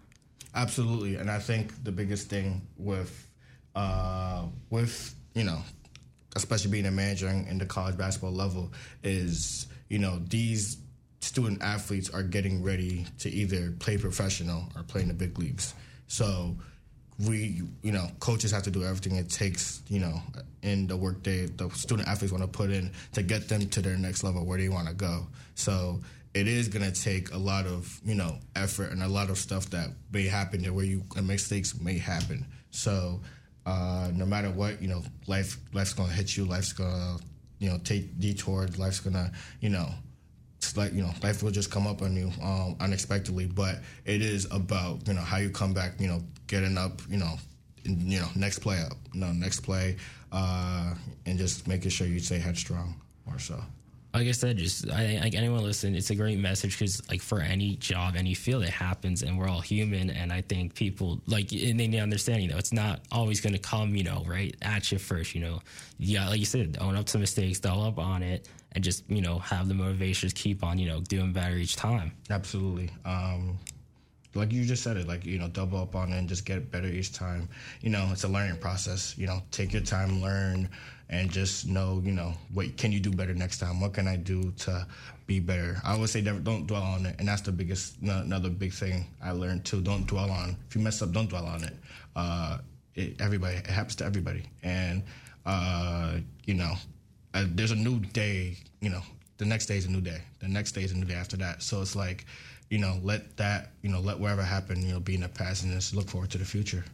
[0.54, 3.28] Absolutely, and I think the biggest thing with
[3.74, 5.62] uh, with you know,
[6.36, 10.76] especially being a manager in the college basketball level, is you know these
[11.20, 15.72] student athletes are getting ready to either play professional or play in the big leagues.
[16.08, 16.56] So
[17.26, 20.20] we, you know, coaches have to do everything it takes, you know,
[20.62, 23.80] in the work day the student athletes want to put in to get them to
[23.80, 25.26] their next level where they want to go.
[25.54, 26.00] So
[26.34, 29.38] it is going to take a lot of, you know, effort and a lot of
[29.38, 32.46] stuff that may happen there where you and mistakes may happen.
[32.70, 33.20] So
[33.66, 36.44] uh, no matter what, you know, life life's going to hit you.
[36.44, 37.24] Life's going to,
[37.58, 38.78] you know, take detours.
[38.78, 39.88] Life's going to, you know,
[40.76, 44.46] like you know life will just come up on you um, unexpectedly but it is
[44.50, 47.34] about you know how you come back you know getting up you know
[47.84, 49.96] you know next play up you know next play
[50.30, 50.94] uh,
[51.26, 52.94] and just making sure you stay headstrong
[53.26, 53.60] or so
[54.14, 57.40] like I said, just I like anyone listen, it's a great message because like for
[57.40, 60.10] any job, any field, it happens, and we're all human.
[60.10, 63.58] And I think people like and they understand, you know, it's not always going to
[63.58, 65.34] come, you know, right at you first.
[65.34, 65.60] You know,
[65.98, 69.22] yeah, like you said, own up to mistakes, double up on it, and just you
[69.22, 72.12] know have the motivation to keep on you know doing better each time.
[72.28, 72.90] Absolutely.
[73.06, 73.58] Um,
[74.34, 76.70] like you just said it, like you know, double up on it and just get
[76.70, 77.48] better each time.
[77.80, 79.16] You know, it's a learning process.
[79.18, 80.68] You know, take your time, learn,
[81.12, 83.80] and just know, you know, what can you do better next time?
[83.80, 84.86] What can I do to
[85.26, 85.76] be better?
[85.84, 89.32] I always say, don't dwell on it, and that's the biggest, another big thing I
[89.32, 89.82] learned too.
[89.82, 90.56] Don't dwell on.
[90.68, 91.74] If you mess up, don't dwell on it.
[92.16, 92.58] Uh,
[92.94, 95.02] it everybody, it happens to everybody, and
[95.44, 96.72] uh, you know,
[97.34, 99.02] uh, there's a new day, you know,
[99.36, 100.22] the next day is a new day.
[100.40, 101.62] The next day is a new day after that.
[101.62, 102.26] So it's like,
[102.70, 105.64] you know, let that, you know, let whatever happen, you know, be in the past
[105.64, 106.84] and just look forward to the future.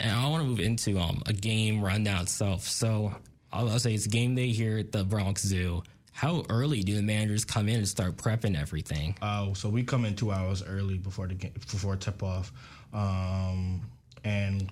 [0.00, 2.66] And I want to move into um, a game rundown itself.
[2.66, 3.14] So
[3.52, 5.82] I'll, I'll say it's game day here at the Bronc Zoo.
[6.12, 9.16] How early do the managers come in and start prepping everything?
[9.22, 12.52] Uh, so we come in two hours early before the game, before tip off,
[12.92, 13.80] um,
[14.24, 14.70] and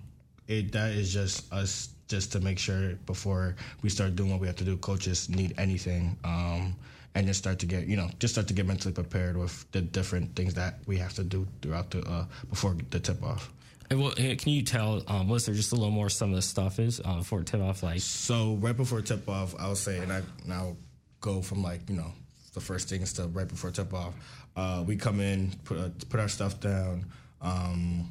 [0.48, 4.46] it that is just us just to make sure before we start doing what we
[4.46, 6.16] have to do, coaches need anything.
[6.24, 6.76] Um,
[7.14, 9.80] and just start to get, you know, just start to get mentally prepared with the
[9.80, 13.50] different things that we have to do throughout the uh, before the tip off.
[13.92, 17.00] Well, can you tell um, listeners just a little more some of the stuff is
[17.04, 17.82] uh, before tip off?
[17.82, 20.76] Like so, right before tip off, I would say, and I now
[21.20, 22.12] go from like you know
[22.54, 24.14] the first things to right before tip off.
[24.54, 27.04] Uh, we come in, put uh, put our stuff down,
[27.42, 28.08] um,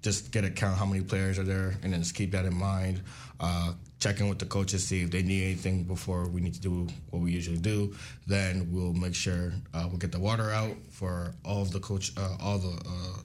[0.00, 2.54] just get a count how many players are there, and then just keep that in
[2.54, 3.02] mind.
[3.38, 6.60] Uh, check in with the coaches, see if they need anything before we need to
[6.60, 7.94] do what we usually do.
[8.26, 12.12] Then we'll make sure uh, we'll get the water out for all of the coach,
[12.16, 13.18] uh, all the uh,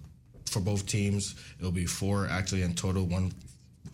[0.49, 1.35] for both teams.
[1.59, 3.31] It'll be four actually in total, one,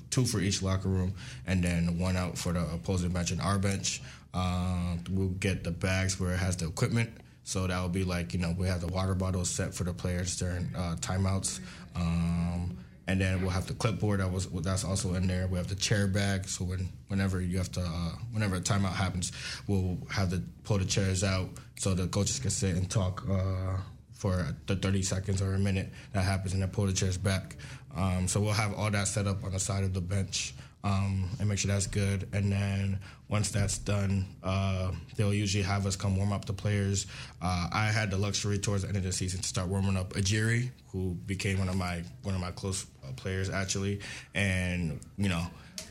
[0.09, 1.13] two for each locker room,
[1.47, 4.01] and then one out for the opposing bench and our bench.
[4.33, 7.09] Uh, we'll get the bags where it has the equipment.
[7.43, 9.93] So that would be like, you know, we have the water bottles set for the
[9.93, 11.59] players during uh, timeouts.
[11.95, 15.47] Um, and then we'll have the clipboard that was that's also in there.
[15.47, 18.93] We have the chair bag, so when whenever you have to, uh, whenever a timeout
[18.93, 19.33] happens,
[19.67, 23.77] we'll have to pull the chairs out so the coaches can sit and talk uh,
[24.23, 27.57] for the 30 seconds or a minute that happens, and then pull the chairs back.
[27.93, 30.53] Um, so we'll have all that set up on the side of the bench
[30.85, 32.29] um, and make sure that's good.
[32.31, 37.05] And then once that's done, uh, they'll usually have us come warm up the players.
[37.41, 40.13] Uh, I had the luxury towards the end of the season to start warming up
[40.13, 43.99] Ajiri, who became one of my one of my close uh, players actually,
[44.33, 45.45] and you know,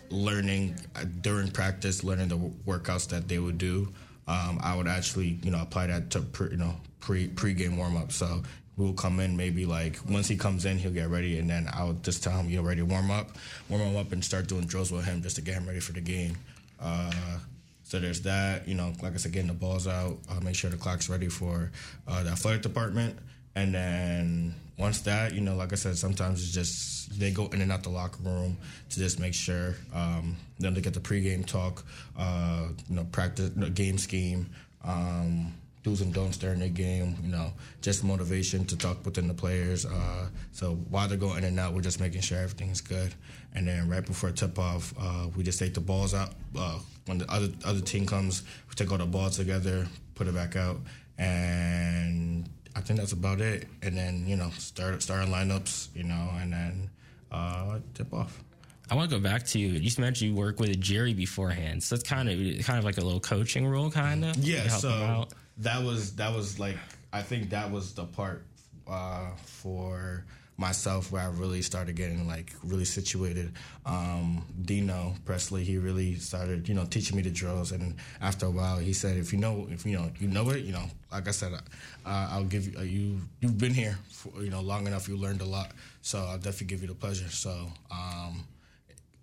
[0.09, 3.93] learning uh, during practice, learning the workouts that they would do.
[4.27, 8.13] Um, I would actually, you know, apply that to you know pre pre-game warm up.
[8.13, 8.43] So
[8.79, 11.93] we'll come in maybe like once he comes in, he'll get ready, and then I'll
[11.93, 13.37] just tell him you're ready to warm up,
[13.69, 15.93] warm him up, and start doing drills with him just to get him ready for
[15.93, 16.39] the game.
[16.81, 17.39] Uh,
[17.83, 18.67] so there's that.
[18.67, 21.29] You know, like I said, getting the balls out, uh, make sure the clock's ready
[21.29, 21.71] for
[22.09, 23.19] uh, the athletic department,
[23.55, 27.61] and then once that, you know, like I said, sometimes it's just they go in
[27.61, 28.57] and out the locker room
[28.91, 29.77] to just make sure.
[29.95, 31.85] Um, then they get the pregame talk,
[32.19, 34.49] uh, you know, practice game scheme.
[34.83, 35.53] Um,
[35.83, 39.85] do's and don'ts during the game, you know, just motivation to talk within the players.
[39.85, 43.15] Uh, so while they're going in and out, we're just making sure everything's good.
[43.55, 46.31] And then right before tip off, uh, we just take the balls out.
[46.57, 50.35] Uh, when the other other team comes, we take all the balls together, put it
[50.35, 50.79] back out,
[51.19, 53.67] and I think that's about it.
[53.83, 56.91] And then you know, start starting lineups, you know, and then
[57.33, 58.43] uh, tip off.
[58.91, 59.69] I want to go back to you.
[59.69, 63.01] You mentioned you work with Jerry beforehand, so it's kind of kind of like a
[63.01, 64.37] little coaching role, kind of.
[64.37, 64.69] Yeah.
[64.69, 65.27] So
[65.63, 66.77] that was that was like
[67.13, 68.45] I think that was the part
[68.89, 70.25] uh, for
[70.59, 73.53] myself where I really started getting like really situated.
[73.87, 78.51] Um, Dino Presley, he really started, you know, teaching me the drills, and after a
[78.51, 81.27] while, he said, "If you know, if you know, you know it, you know, like
[81.29, 81.59] I said, uh,
[82.07, 85.09] I'll give you, uh, you, you've been here, for, you know, long enough.
[85.09, 85.73] You learned a lot,
[86.03, 87.69] so I'll definitely give you the pleasure." So.
[87.91, 88.45] Um,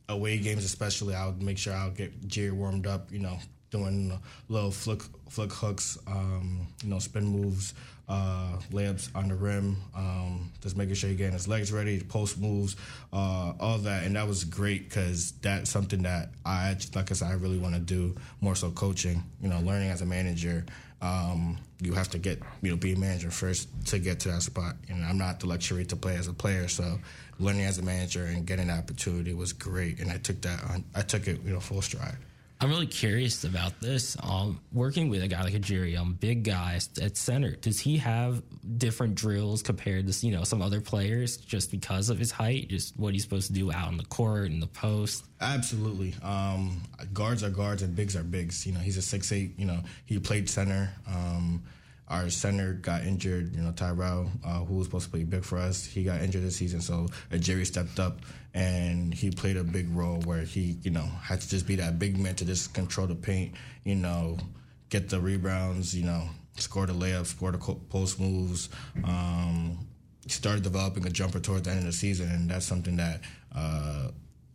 [0.09, 3.37] away games, especially, I would make sure I'll get Jerry warmed up, you know,
[3.71, 7.73] doing little flick flick hooks, um, you know, spin moves,
[8.07, 12.39] uh, layups on the rim, um, just making sure you're getting his legs ready, post
[12.39, 12.75] moves,
[13.13, 17.29] uh, all that, and that was great because that's something that I, like I said,
[17.29, 19.23] I really want to do more so coaching.
[19.41, 20.65] You know, learning as a manager.
[21.01, 24.41] Um, you have to get you know be a manager first to get to that
[24.41, 24.75] spot.
[24.89, 26.99] And I'm not the luxury to play as a player, so
[27.39, 30.01] learning as a manager and getting that opportunity was great.
[30.01, 32.17] And I took that on, I took it you know full stride.
[32.61, 34.17] I'm really curious about this.
[34.21, 37.97] Um, working with a guy like a Jerry, um, big guy at center, does he
[37.97, 38.43] have
[38.77, 42.67] different drills compared to you know some other players just because of his height?
[42.67, 45.23] Just what he's supposed to do out on the court and the post?
[45.39, 46.13] Absolutely.
[46.21, 46.81] Um,
[47.13, 48.67] guards are guards and bigs are bigs.
[48.67, 49.57] You know, he's a six eight.
[49.57, 50.93] You know, he played center.
[51.07, 51.63] Um,
[52.09, 53.55] our center got injured.
[53.55, 56.43] You know, Tyrell, uh, who was supposed to play big for us, he got injured
[56.43, 56.81] this season.
[56.81, 58.21] So uh, Jerry stepped up
[58.53, 61.99] and he played a big role where he, you know, had to just be that
[61.99, 63.53] big man to just control the paint.
[63.83, 64.37] You know,
[64.89, 65.95] get the rebounds.
[65.95, 68.69] You know, score the layups, score the post moves.
[69.03, 69.87] Um,
[70.27, 73.21] started developing a jumper towards the end of the season, and that's something that.
[73.55, 74.09] Uh,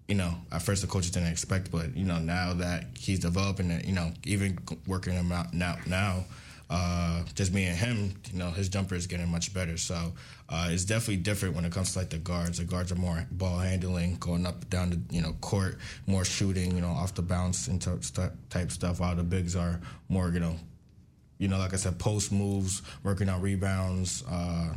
[0.07, 3.71] you know, at first the coaches didn't expect, but you know, now that he's developing
[3.71, 6.27] it, you know, even working him out now, now
[6.71, 9.77] uh, just me and him, you know, his jumper is getting much better.
[9.77, 10.13] So
[10.49, 12.59] uh, it's definitely different when it comes to like the guards.
[12.59, 16.75] The guards are more ball handling, going up down the you know court, more shooting,
[16.75, 19.01] you know, off the bounce and type stuff.
[19.01, 20.57] While the bigs are more, you know,
[21.39, 24.25] you know, like I said, post moves, working on rebounds.
[24.29, 24.75] Uh,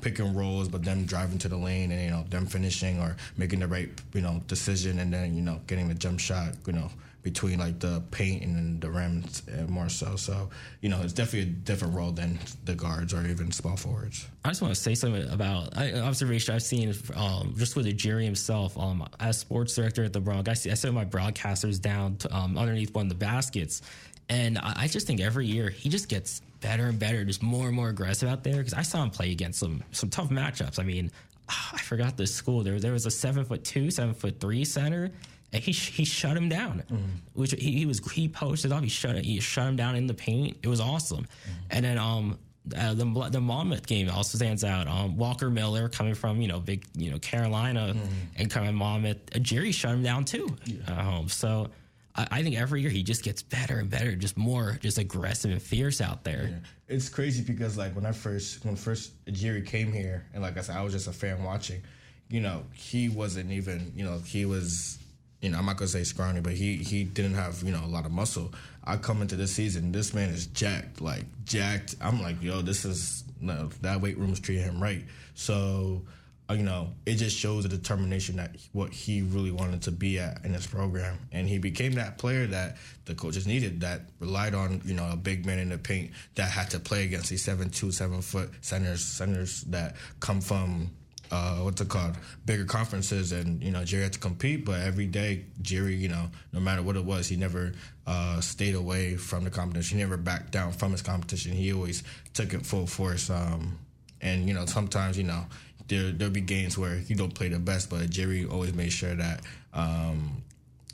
[0.00, 3.16] pick and rolls, but them driving to the lane and you know them finishing or
[3.38, 6.74] making the right you know decision and then you know getting the jump shot you
[6.74, 6.90] know
[7.24, 10.14] between like the paint and the rims more so.
[10.14, 10.50] So
[10.82, 14.28] you know, it's definitely a different role than the guards or even small forwards.
[14.44, 18.26] I just want to say something about I, observation I've seen um, just with Jerry
[18.26, 18.78] himself.
[18.78, 22.58] Um, as sports director at the Bronc, I, see, I my broadcasters down to, um,
[22.58, 23.80] underneath one of the baskets,
[24.28, 27.74] and I, just think every year he just gets better and better, just more and
[27.74, 28.58] more aggressive out there.
[28.58, 30.78] Because I saw him play against some some tough matchups.
[30.78, 31.10] I mean,
[31.48, 32.62] I forgot the school.
[32.62, 35.12] There there was a seven foot two, seven foot three center and
[35.62, 36.82] he he shut him down.
[36.90, 37.04] Mm-hmm.
[37.34, 38.82] Which he, he, was he posted off.
[38.82, 40.58] He shut he shut him down in the paint.
[40.62, 41.24] It was awesome.
[41.24, 41.52] Mm-hmm.
[41.70, 42.38] And then um
[42.76, 44.88] uh, the the Monmouth game also stands out.
[44.88, 48.06] Um, Walker Miller coming from you know big you know Carolina mm-hmm.
[48.36, 49.18] and coming Monmouth.
[49.34, 50.80] Uh, Jerry shut him down too yeah.
[50.88, 51.28] at home.
[51.28, 51.70] So.
[52.16, 55.50] I, I think every year he just gets better and better, just more, just aggressive
[55.50, 56.48] and fierce out there.
[56.48, 56.94] Yeah.
[56.96, 60.60] It's crazy because like when I first when first Jerry came here, and like I
[60.60, 61.82] said, I was just a fan watching.
[62.28, 63.92] You know, he wasn't even.
[63.96, 64.98] You know, he was
[65.44, 67.86] you know, I'm not gonna say scrawny, but he he didn't have you know a
[67.86, 68.50] lot of muscle.
[68.82, 71.96] I come into this season, this man is jacked, like jacked.
[72.00, 75.04] I'm like, yo, this is no, that weight room is treating him right.
[75.34, 76.02] So,
[76.48, 80.18] uh, you know, it just shows the determination that what he really wanted to be
[80.18, 84.54] at in this program, and he became that player that the coaches needed, that relied
[84.54, 87.44] on you know a big man in the paint that had to play against these
[87.44, 90.90] seven two, seven foot centers, centers that come from
[91.34, 92.14] uh, what's it called
[92.46, 96.30] bigger conferences and you know jerry had to compete but every day jerry you know
[96.52, 97.72] no matter what it was he never
[98.06, 99.96] uh, stayed away from the competition.
[99.96, 101.52] He never backed down from his competition.
[101.52, 102.02] He always
[102.34, 103.78] took it full force um,
[104.20, 105.44] and you know sometimes you know
[105.88, 109.14] there, there'll be games where he don't play the best but jerry always made sure
[109.14, 109.40] that
[109.72, 110.42] um,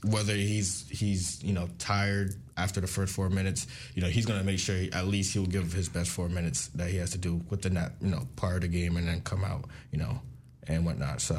[0.05, 4.39] whether he's he's you know tired after the first four minutes, you know he's going
[4.39, 7.11] to make sure he, at least he'll give his best four minutes that he has
[7.11, 9.99] to do within that you know part of the game, and then come out you
[9.99, 10.21] know
[10.69, 11.21] and whatnot.
[11.21, 11.37] So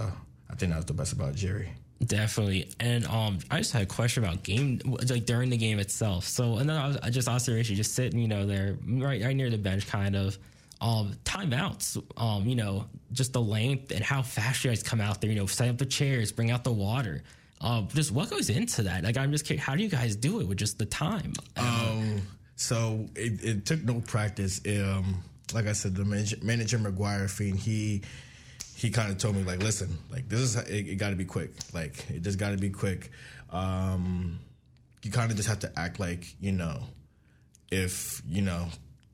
[0.50, 1.72] I think that was the best about Jerry.
[2.04, 6.26] Definitely, and um, I just had a question about game, like during the game itself.
[6.26, 9.36] So, and then I, was, I just observation, just sitting, you know, there right, right
[9.36, 10.38] near the bench, kind of.
[10.82, 15.22] um, timeouts, um, you know, just the length and how fast you guys come out
[15.22, 17.24] there, you know, set up the chairs, bring out the water.
[17.62, 19.04] Uh, just what goes into that?
[19.04, 21.34] Like, I'm just curious, how do you guys do it with just the time?
[21.56, 22.22] Um,
[22.56, 24.60] so it, it took no practice.
[24.68, 28.02] Um, like I said, the manager, manager McGuire Fiend, he
[28.82, 31.24] he kind of told me like, listen, like this is it, it got to be
[31.24, 31.52] quick.
[31.72, 33.12] Like it just got to be quick.
[33.52, 34.40] Um,
[35.04, 36.82] you kind of just have to act like you know,
[37.72, 38.70] if you know,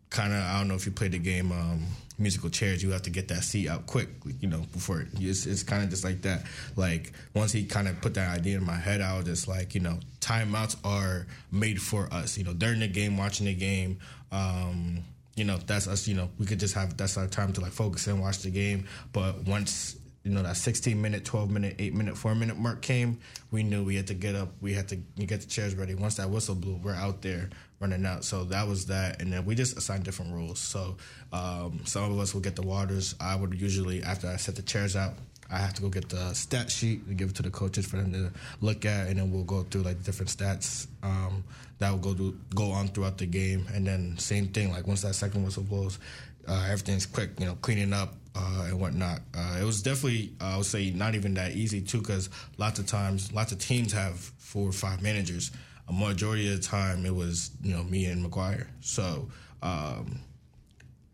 [0.09, 1.85] kind of I don't know if you played the game um,
[2.17, 4.07] musical chairs, you have to get that seat out quick,
[4.39, 6.45] you know, before it, it's, it's kind of just like that.
[6.77, 9.75] Like once he kind of put that idea in my head, I was just like,
[9.75, 12.37] you know, timeouts are made for us.
[12.37, 13.99] You know, during the game, watching the game.
[14.31, 15.03] Um,
[15.37, 16.07] you know, that's us.
[16.07, 18.49] You know, we could just have that's our time to like focus and watch the
[18.49, 18.87] game.
[19.13, 23.19] But once you know that 16 minute, 12 minute, 8 minute, 4 minute mark came,
[23.51, 24.49] we knew we had to get up.
[24.59, 25.93] We had to get the chairs ready.
[25.93, 28.25] Once that whistle blew, we're out there running out.
[28.25, 29.21] So that was that.
[29.21, 30.59] And then we just assigned different rules.
[30.59, 30.97] So
[31.31, 33.13] um, some of us would get the waters.
[33.19, 35.13] I would usually, after I set the chairs out,
[35.49, 37.97] I have to go get the stat sheet and give it to the coaches for
[37.97, 38.31] them to
[38.61, 41.43] look at, and then we'll go through like different stats um,
[41.79, 43.65] that will go do, go on throughout the game.
[43.73, 45.99] And then same thing, like once that second whistle blows,
[46.47, 49.21] uh, everything's quick, you know, cleaning up uh, and whatnot.
[49.35, 52.79] Uh, it was definitely, uh, I would say, not even that easy too, because lots
[52.79, 55.51] of times, lots of teams have four or five managers.
[55.87, 58.67] A majority of the time, it was you know me and McGuire.
[58.81, 59.29] So.
[59.63, 60.19] Um,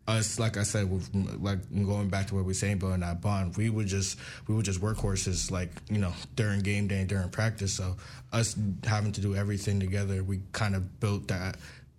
[0.06, 1.08] us, like I said, with,
[1.40, 4.54] like going back to what we were saying, building that bond, we would just we
[4.54, 7.72] would just workhorses, like you know, during game day and during practice.
[7.72, 7.96] So
[8.32, 11.56] us having to do everything together, we kind of built that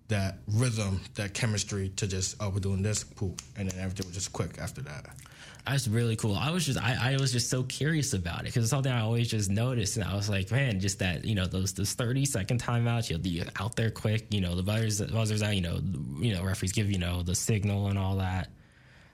[0.08, 4.15] that rhythm, that chemistry to just oh we're doing this, cool, and then everything was
[4.15, 5.06] just quick after that.
[5.65, 6.36] That's really cool.
[6.36, 9.01] I was just I, I was just so curious about it because it's something I
[9.01, 12.23] always just noticed, and I was like, man, just that you know those those thirty
[12.25, 14.28] second timeouts, you'll be out there quick.
[14.32, 15.56] You know the buzzers buzzers out.
[15.56, 15.80] You know
[16.19, 18.49] you know referees give you know the signal and all that.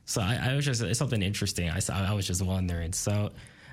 [0.06, 1.70] So I, I was just it's something interesting.
[1.70, 2.92] I I was just wondering.
[2.92, 3.32] So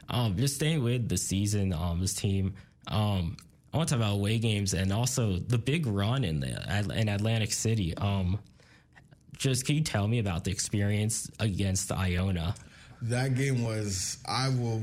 [0.09, 2.55] um, just staying with the season, um, this team.
[2.87, 3.37] Um,
[3.73, 7.09] I want to talk about away games and also the big run in the in
[7.09, 7.97] Atlantic City.
[7.97, 8.38] Um,
[9.37, 12.55] just can you tell me about the experience against Iona?
[13.03, 14.83] That game was, I will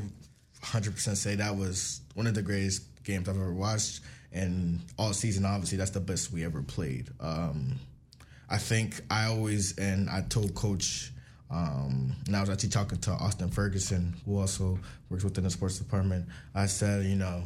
[0.63, 4.01] 100% say that was one of the greatest games I've ever watched.
[4.31, 7.09] And all season, obviously, that's the best we ever played.
[7.19, 7.79] Um,
[8.49, 11.11] I think I always, and I told Coach,
[11.49, 15.77] um, and I was actually talking to Austin Ferguson, who also works within the sports
[15.77, 16.27] department.
[16.53, 17.43] I said, you know,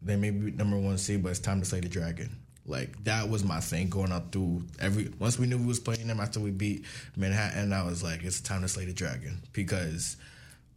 [0.00, 2.30] they may be number one seed, but it's time to slay the dragon.
[2.64, 5.12] Like that was my thing going up through every.
[5.18, 6.84] Once we knew we was playing them after we beat
[7.16, 10.16] Manhattan, I was like, it's time to slay the dragon because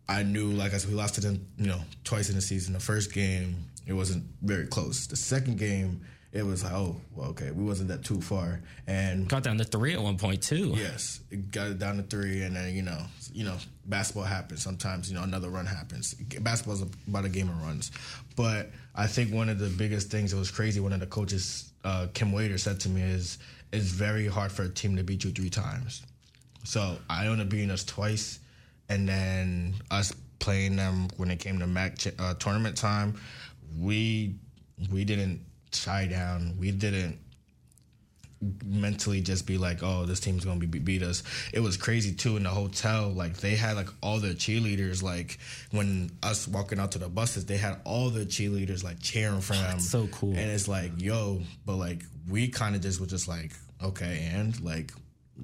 [0.07, 2.73] I knew, like I said, we lost to them, you know, twice in the season.
[2.73, 5.07] The first game, it wasn't very close.
[5.07, 9.27] The second game, it was like, oh, well, okay, we wasn't that too far, and
[9.29, 10.73] got down to three at one point too.
[10.75, 12.99] Yes, it got it down to three, and then you know,
[13.31, 15.09] you know, basketball happens sometimes.
[15.09, 16.13] You know, another run happens.
[16.13, 17.91] Basketball's about a game of runs,
[18.35, 20.81] but I think one of the biggest things that was crazy.
[20.81, 23.37] One of the coaches uh, Kim Waiter said to me is
[23.71, 26.01] it's very hard for a team to beat you three times.
[26.63, 28.39] So Iona beating us twice,
[28.89, 33.15] and then us playing them when it came to MAAC uh, tournament time,
[33.79, 34.35] we
[34.91, 36.55] we didn't shy down.
[36.59, 37.19] We didn't
[38.63, 41.23] mentally just be like, oh, this team's gonna be beat us.
[41.53, 43.09] It was crazy too in the hotel.
[43.09, 45.01] Like they had like all the cheerleaders.
[45.01, 45.39] Like
[45.71, 49.53] when us walking out to the buses, they had all the cheerleaders like cheering for
[49.53, 49.79] them.
[49.79, 50.31] so cool.
[50.31, 54.59] And it's like, yo, but like we kind of just were just like, okay, and
[54.61, 54.91] like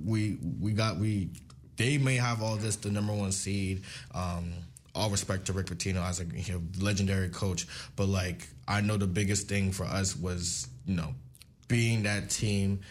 [0.06, 1.30] we we got we
[1.78, 3.84] they may have all this the number one seed.
[4.14, 4.54] Um,
[4.94, 8.98] all respect to Rick Pitino as a you know, legendary coach, but like I know
[8.98, 11.14] the biggest thing for us was you know
[11.72, 12.82] being that team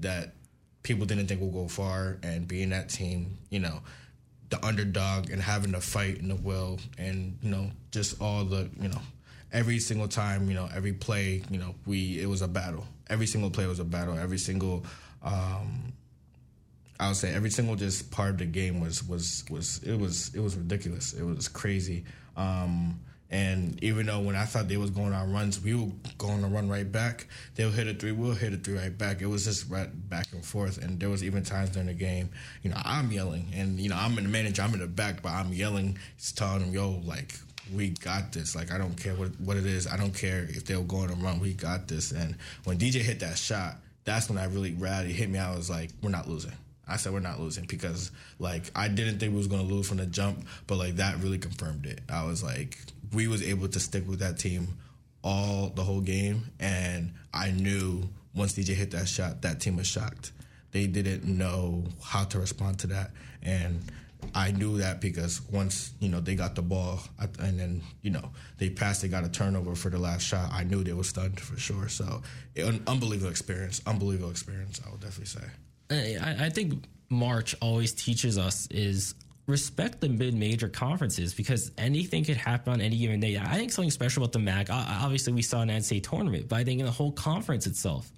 [0.00, 0.34] that
[0.82, 3.80] people didn't think would go far and being that team, you know,
[4.50, 8.68] the underdog and having to fight in the will and, you know, just all the,
[8.80, 9.00] you know,
[9.52, 12.84] every single time, you know, every play, you know, we it was a battle.
[13.08, 14.18] Every single play was a battle.
[14.18, 14.84] Every single
[15.22, 15.92] um
[16.98, 20.34] I would say every single just part of the game was was was it was
[20.34, 21.12] it was ridiculous.
[21.12, 22.04] It was crazy.
[22.36, 22.98] Um
[23.30, 26.48] and even though when I thought they was going on runs, we were going to
[26.48, 27.26] run right back.
[27.54, 29.22] They'll hit a three, we'll hit a three right back.
[29.22, 30.78] It was just right back and forth.
[30.78, 32.30] And there was even times during the game,
[32.62, 35.22] you know, I'm yelling, and you know, I'm in the manager, I'm in the back,
[35.22, 37.34] but I'm yelling, just telling them, yo, like
[37.72, 38.54] we got this.
[38.54, 39.86] Like I don't care what what it is.
[39.86, 41.40] I don't care if they're going to run.
[41.40, 42.12] We got this.
[42.12, 45.10] And when DJ hit that shot, that's when I really rallied.
[45.10, 45.38] It hit me.
[45.38, 46.52] I was like, we're not losing.
[46.86, 49.96] I said we're not losing because like I didn't think we was gonna lose from
[49.98, 52.00] the jump, but like that really confirmed it.
[52.08, 52.78] I was like,
[53.14, 54.68] we was able to stick with that team
[55.22, 59.86] all the whole game, and I knew once DJ hit that shot, that team was
[59.86, 60.32] shocked.
[60.72, 63.12] they didn't know how to respond to that,
[63.42, 63.80] and
[64.34, 68.30] I knew that because once you know they got the ball and then you know
[68.58, 70.50] they passed, they got a turnover for the last shot.
[70.52, 71.88] I knew they were stunned for sure.
[71.88, 72.22] So,
[72.56, 74.80] an unbelievable experience, unbelievable experience.
[74.86, 76.18] I would definitely say.
[76.20, 79.14] I, I think March always teaches us is
[79.46, 83.36] respect the mid-major conferences because anything could happen on any given day.
[83.36, 84.70] I think something special about the MAAC.
[84.70, 88.10] Obviously, we saw an NCAA tournament, but I think in the whole conference itself,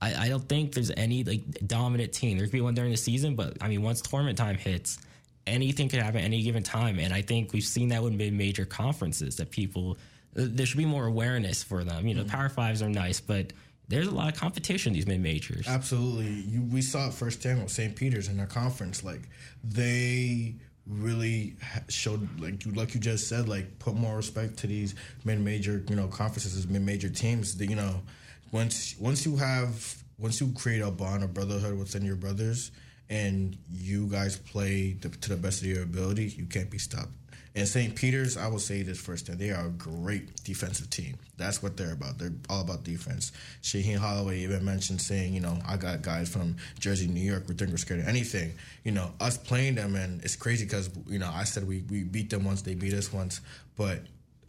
[0.00, 2.36] I, I don't think there's any like dominant team.
[2.36, 4.98] There could be one during the season, but I mean, once tournament time hits,
[5.46, 6.98] anything could happen at any given time.
[6.98, 9.96] And I think we've seen that with mid-major conferences that people
[10.34, 12.06] there should be more awareness for them.
[12.06, 12.30] You know, mm-hmm.
[12.30, 13.52] Power Fives are nice, but
[13.88, 15.68] there's a lot of competition these mid majors.
[15.68, 17.94] Absolutely, you, we saw it firsthand with St.
[17.94, 19.04] Peter's in their conference.
[19.04, 19.20] Like
[19.62, 20.54] they
[20.86, 21.54] really
[21.88, 25.84] showed, like you like you just said, like put more respect to these mid major
[25.88, 27.56] you know conferences, mid major teams.
[27.56, 28.02] That you know,
[28.50, 32.70] once once you have once you create a bond, a brotherhood within your brothers,
[33.08, 37.12] and you guys play the, to the best of your ability, you can't be stopped.
[37.54, 37.94] And St.
[37.94, 41.16] Peter's, I will say this first time, they are a great defensive team.
[41.36, 42.18] That's what they're about.
[42.18, 43.32] They're all about defense.
[43.62, 47.54] Shaheen Holloway even mentioned saying, you know, I got guys from Jersey, New York, we
[47.54, 48.54] think we're scared of anything.
[48.84, 52.04] You know, us playing them, and it's crazy because, you know, I said we, we
[52.04, 53.42] beat them once, they beat us once,
[53.76, 54.00] but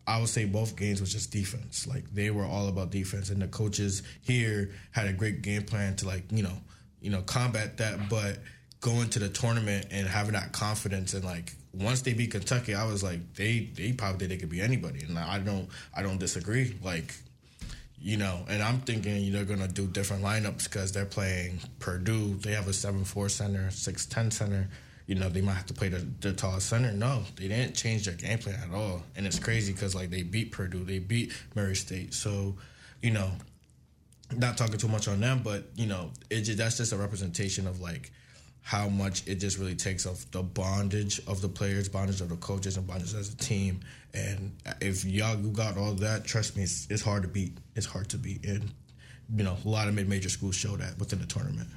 [0.05, 1.87] I would say both games was just defense.
[1.87, 5.95] Like they were all about defense, and the coaches here had a great game plan
[5.97, 6.57] to like you know
[7.01, 8.09] you know combat that.
[8.09, 8.39] But
[8.83, 12.85] going to the tournament and having that confidence and like once they beat Kentucky, I
[12.85, 16.75] was like they they probably they could be anybody, and I don't I don't disagree.
[16.83, 17.15] Like
[17.99, 22.35] you know, and I'm thinking they're gonna do different lineups because they're playing Purdue.
[22.35, 24.67] They have a seven four center, six ten center.
[25.07, 26.91] You know, they might have to play the, the tallest center.
[26.91, 30.23] No, they didn't change their game plan at all, and it's crazy because like they
[30.23, 32.13] beat Purdue, they beat Murray State.
[32.13, 32.55] So,
[33.01, 33.31] you know,
[34.37, 37.67] not talking too much on them, but you know, it just, that's just a representation
[37.67, 38.11] of like
[38.63, 42.37] how much it just really takes off the bondage of the players, bondage of the
[42.37, 43.81] coaches, and bondage as a team.
[44.13, 47.57] And if y'all you got all that, trust me, it's, it's hard to beat.
[47.75, 48.71] It's hard to beat, and
[49.35, 51.67] you know a lot of mid-major schools show that within the tournament.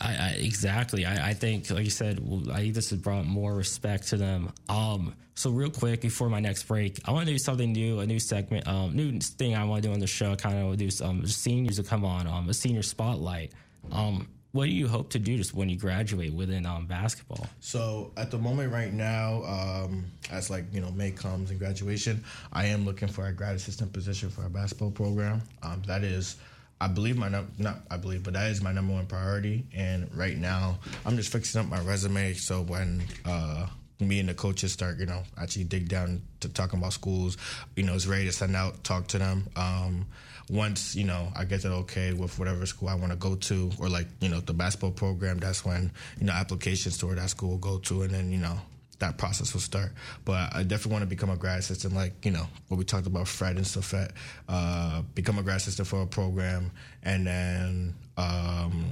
[0.00, 1.04] I, I, exactly.
[1.04, 4.50] I, I, think, like you said, I think this has brought more respect to them.
[4.68, 8.06] Um, so real quick before my next break, I want to do something new, a
[8.06, 10.34] new segment, um, new thing I want to do on the show.
[10.36, 13.52] Kind of do some seniors to come on, um, a senior spotlight.
[13.92, 17.46] Um, what do you hope to do just when you graduate within um, basketball?
[17.60, 22.24] So at the moment right now, um, as like you know May comes and graduation,
[22.52, 25.42] I am looking for a grad assistant position for our basketball program.
[25.62, 26.36] Um, that is.
[26.80, 29.66] I believe my num- not I believe, but that is my number one priority.
[29.74, 33.66] And right now, I'm just fixing up my resume so when uh,
[34.00, 37.36] me and the coaches start, you know, actually dig down to talking about schools,
[37.74, 39.48] you know, it's ready to send out, talk to them.
[39.56, 40.06] Um,
[40.50, 43.70] once you know I get it okay with whatever school I want to go to,
[43.78, 45.90] or like you know the basketball program, that's when
[46.20, 48.58] you know applications to that school will go to, and then you know
[48.98, 49.92] that process will start.
[50.24, 53.06] But I definitely want to become a grad assistant, like you know what we talked
[53.06, 54.10] about, Fred and Safet.
[54.48, 56.70] Uh, become a grad assistant for a program,
[57.02, 58.86] and then um,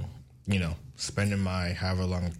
[0.45, 2.33] you know spending my however long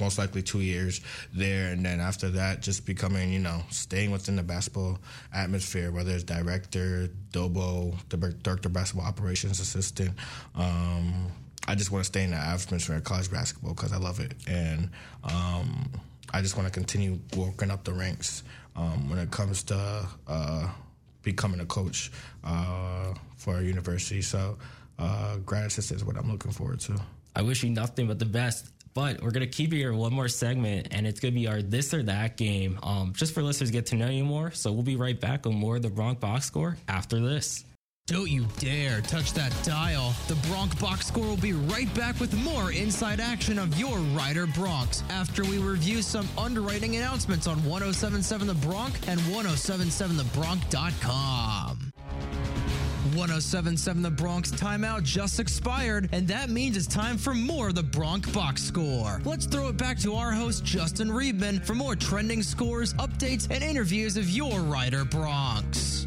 [0.00, 1.00] most likely two years
[1.32, 4.98] there, and then after that, just becoming, you know, staying within the basketball
[5.34, 10.12] atmosphere, whether it's director, Dobo, the director basketball operations assistant.
[10.54, 11.32] Um,
[11.68, 14.34] I just want to stay in the atmosphere of college basketball because I love it,
[14.46, 14.90] and
[15.24, 15.90] um,
[16.32, 18.42] I just want to continue working up the ranks
[18.76, 20.68] um, when it comes to uh,
[21.22, 22.10] becoming a coach
[22.44, 24.22] uh, for a university.
[24.22, 24.58] So,
[24.98, 27.00] uh, grad assistant is what I'm looking forward to.
[27.34, 28.70] I wish you nothing but the best.
[28.92, 31.94] But we're gonna keep you here one more segment, and it's gonna be our this
[31.94, 34.50] or that game, um, just for listeners to get to know you more.
[34.50, 37.64] So we'll be right back with more of the Bronc Box Score after this.
[38.10, 40.12] Don't you dare touch that dial.
[40.26, 44.48] The Bronc Box Score will be right back with more inside action of your Rider
[44.48, 51.89] Broncs after we review some underwriting announcements on 1077 The Bronc and 1077TheBronc.com.
[53.20, 57.82] 1077 The Bronc's timeout just expired, and that means it's time for more of the
[57.82, 59.20] Bronc Box Score.
[59.26, 63.62] Let's throw it back to our host, Justin Riebman, for more trending scores, updates, and
[63.62, 66.06] interviews of your Rider Broncs.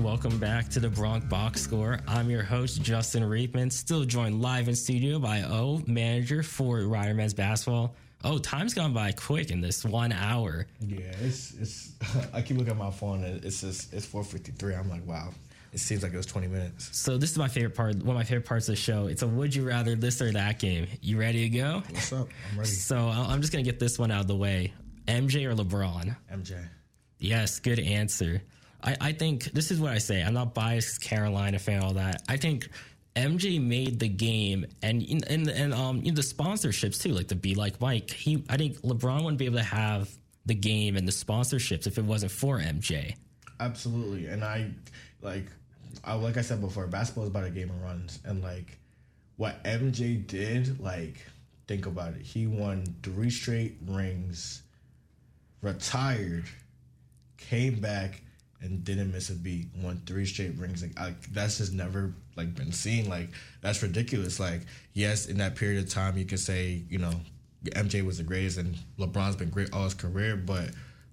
[0.00, 2.00] Welcome back to the Bronc Box Score.
[2.08, 7.14] I'm your host, Justin Riebman, still joined live in studio by O, manager for Rider
[7.14, 7.94] Men's Basketball.
[8.24, 10.66] Oh, time's gone by quick in this one hour.
[10.80, 11.92] Yeah, it's it's.
[12.34, 14.76] I keep looking at my phone and it's just it's 4:53.
[14.76, 15.30] I'm like, wow,
[15.72, 16.96] it seems like it was 20 minutes.
[16.98, 17.96] So this is my favorite part.
[17.96, 19.06] One of my favorite parts of the show.
[19.06, 20.86] It's a would you rather this or that game.
[21.00, 21.82] You ready to go?
[21.90, 22.28] What's up?
[22.50, 22.70] I'm ready.
[22.70, 24.72] So I'm just gonna get this one out of the way.
[25.06, 26.16] MJ or LeBron?
[26.32, 26.64] MJ.
[27.18, 28.42] Yes, good answer.
[28.82, 30.22] I, I think this is what I say.
[30.22, 32.22] I'm not biased, Carolina fan, all that.
[32.28, 32.68] I think
[33.14, 37.34] MJ made the game, and and and um you know, the sponsorships too, like the
[37.34, 38.10] Be Like Mike.
[38.10, 40.10] He, I think LeBron wouldn't be able to have
[40.46, 43.14] the game and the sponsorships if it wasn't for MJ.
[43.58, 44.70] Absolutely, and I
[45.20, 45.46] like,
[46.04, 48.78] I, like I said before, basketball is about a game of runs, and like
[49.36, 51.26] what MJ did, like
[51.66, 54.62] think about it, he won three straight rings,
[55.62, 56.44] retired,
[57.36, 58.22] came back,
[58.62, 59.68] and didn't miss a beat.
[59.82, 60.82] Won three straight rings.
[60.82, 63.08] Like, that's just never like been seen.
[63.08, 63.30] Like
[63.60, 64.40] that's ridiculous.
[64.40, 67.12] Like yes, in that period of time, you could say you know
[67.64, 70.70] MJ was the greatest, and LeBron's been great all his career, but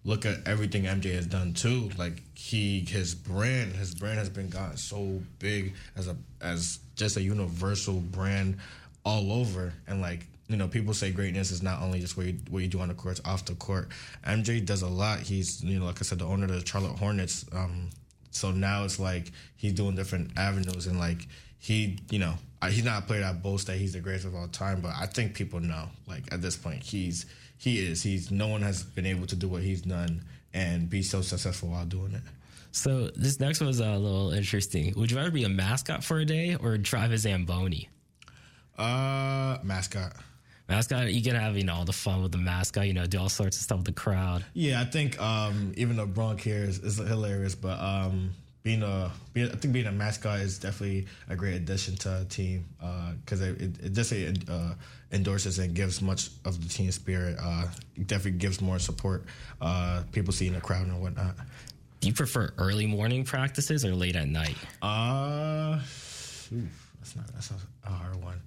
[0.07, 1.91] look at everything MJ has done too.
[1.97, 7.17] Like he, his brand, his brand has been gotten so big as a as just
[7.17, 8.57] a universal brand
[9.03, 9.73] all over.
[9.85, 12.69] And like you know, people say greatness is not only just what you, what you
[12.69, 13.89] do on the court, off the court.
[14.25, 15.19] MJ does a lot.
[15.19, 17.45] He's you know, like I said, the owner of the Charlotte Hornets.
[17.51, 17.89] Um,
[18.31, 21.27] so now it's like he's doing different avenues and like
[21.59, 22.35] he, you know,
[22.69, 25.05] he's not a player that boasts that he's the greatest of all time, but I
[25.05, 25.89] think people know.
[26.07, 27.25] Like at this point, he's
[27.57, 28.03] he is.
[28.03, 31.69] He's no one has been able to do what he's done and be so successful
[31.69, 32.21] while doing it.
[32.71, 34.93] So this next one was a little interesting.
[34.95, 37.89] Would you rather be a mascot for a day or drive a Zamboni?
[38.77, 40.13] Uh, mascot.
[40.69, 42.85] Mascot, you can have you know all the fun with the mascot.
[42.87, 44.45] You know, do all sorts of stuff with the crowd.
[44.53, 48.31] Yeah, I think um, even though Bronc here is, is hilarious, but um,
[48.63, 52.25] being a being, I think being a mascot is definitely a great addition to a
[52.25, 52.65] team
[53.21, 54.73] because uh, it, it, it definitely uh,
[55.11, 57.37] endorses and gives much of the team spirit.
[57.41, 57.67] Uh,
[58.05, 59.25] definitely gives more support.
[59.61, 61.35] Uh, people seeing the crowd and whatnot.
[61.99, 64.55] Do you prefer early morning practices or late at night?
[64.81, 67.51] Uh, that's not that's
[67.85, 68.39] a hard one.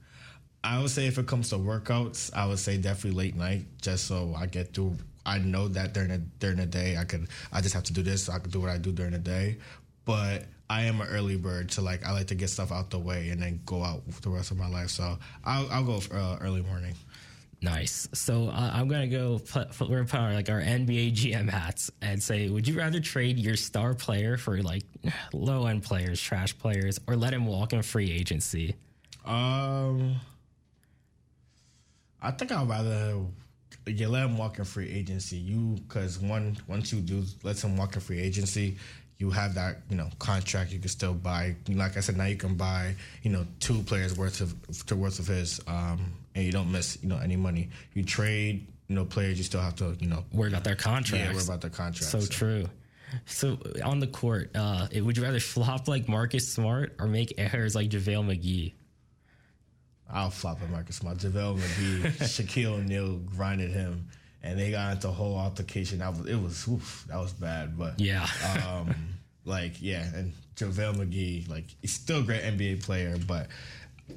[0.62, 4.06] I would say if it comes to workouts, I would say definitely late night, just
[4.06, 4.96] so I get through.
[5.26, 8.02] I know that during the during the day, I could I just have to do
[8.02, 8.24] this.
[8.24, 9.56] So I could do what I do during the day
[10.10, 12.98] but I am an early bird, so like I like to get stuff out the
[12.98, 14.90] way and then go out the rest of my life.
[14.90, 16.94] So I'll, I'll go for, uh, early morning.
[17.60, 18.08] Nice.
[18.14, 22.22] So uh, I'm gonna go put, we're put our, like our NBA GM hats and
[22.22, 24.84] say, would you rather trade your star player for like
[25.32, 28.76] low end players, trash players, or let him walk in free agency?
[29.24, 30.20] Um,
[32.22, 33.16] I think I'd rather
[33.86, 35.36] you let him walk in free agency.
[35.36, 38.76] You because one once you do let him walk in free agency,
[39.20, 42.36] you have that you know contract you can still buy like i said now you
[42.36, 44.54] can buy you know two players worth of
[44.86, 46.00] to worth of his um,
[46.34, 47.68] and you don't miss you know any money.
[47.94, 51.24] You trade you know players you still have to you know worry about their contract
[51.24, 52.66] yeah worry about their contract so, so, true.
[53.26, 57.74] So on the court uh, would you rather flop like Marcus Smart or make errors
[57.74, 58.72] like JaVale McGee?
[60.12, 61.18] I'll flop at Marcus Smart.
[61.18, 64.08] JaVale McGee, Shaquille O'Neal grinded him
[64.42, 65.98] and they got into a whole altercation.
[65.98, 68.26] That was it was oof, that was bad, but yeah,
[68.66, 68.94] um,
[69.44, 73.48] like yeah, and JaVale McGee, like he's still a great NBA player, but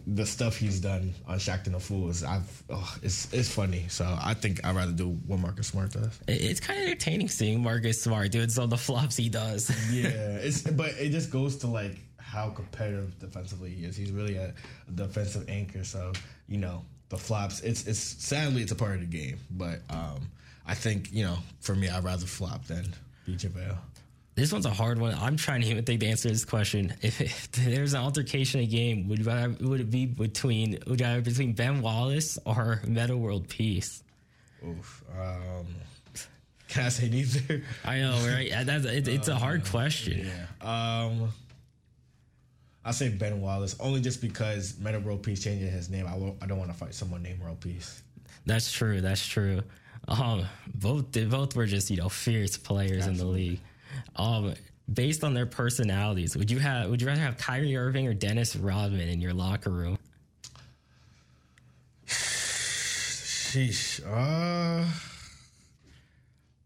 [0.08, 3.86] the stuff he's done on Shaqtin' a Fool is I've oh, it's it's funny.
[3.90, 6.20] So I think I'd rather do what Marcus Smart does.
[6.28, 9.70] It's kind of entertaining seeing Marcus Smart doing some of the flops he does.
[9.92, 13.96] yeah, it's but it just goes to like how competitive defensively he is.
[13.96, 14.54] He's really a
[14.96, 15.84] defensive anchor.
[15.84, 16.14] So
[16.48, 17.61] you know the flops.
[17.61, 20.30] It's it's sadly it's a part of the game, but um,
[20.68, 22.93] I think you know for me I'd rather flop than
[23.26, 23.78] be JaVale.
[24.36, 25.14] This one's a hard one.
[25.14, 26.95] I'm trying to even think the answer to this question.
[27.03, 31.01] If, if there's an altercation in a game, would rather, would it be between would
[31.01, 34.03] either between Ben Wallace or Metta World Peace?
[34.68, 35.03] Oof.
[35.11, 35.68] Um,
[36.68, 37.61] can I say neither?
[37.86, 38.51] I know, right?
[38.66, 40.28] That's it, it's a hard question.
[40.28, 41.05] Yeah.
[41.05, 41.30] Um,
[42.86, 46.06] I say Ben Wallace only just because Metta World Peace changing his name.
[46.06, 46.14] I
[46.44, 48.02] I don't want to fight someone named World Peace.
[48.46, 49.00] That's true.
[49.02, 49.62] That's true.
[50.08, 53.14] Um, both they both were just you know fierce players Absolutely.
[53.14, 53.60] in the league.
[54.18, 54.54] Um,
[54.92, 58.56] based on their personalities, would you have would you rather have Kyrie Irving or Dennis
[58.56, 59.98] Rodman in your locker room?
[62.08, 64.02] Sheesh.
[64.06, 64.86] Uh,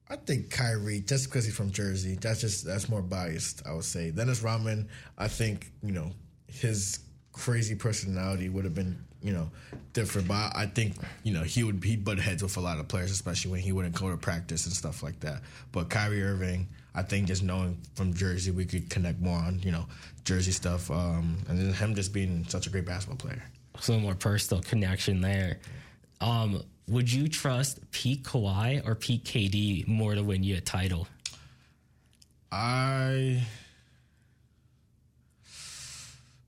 [0.09, 3.65] I think Kyrie, just because he's from Jersey, that's just that's more biased.
[3.67, 4.87] I would say Dennis Rodman.
[5.17, 6.11] I think you know
[6.47, 6.99] his
[7.33, 9.51] crazy personality would have been you know
[9.91, 12.87] different, but I think you know he would he butt heads with a lot of
[12.87, 15.41] players, especially when he wouldn't go to practice and stuff like that.
[15.73, 19.71] But Kyrie Irving, I think just knowing from Jersey, we could connect more on you
[19.71, 19.87] know
[20.23, 23.43] Jersey stuff, um, and then him just being such a great basketball player.
[23.81, 25.59] So more personal connection there.
[26.21, 31.07] Um, would you trust Pete Kawhi or Pete KD more to win you a title?
[32.51, 33.43] I.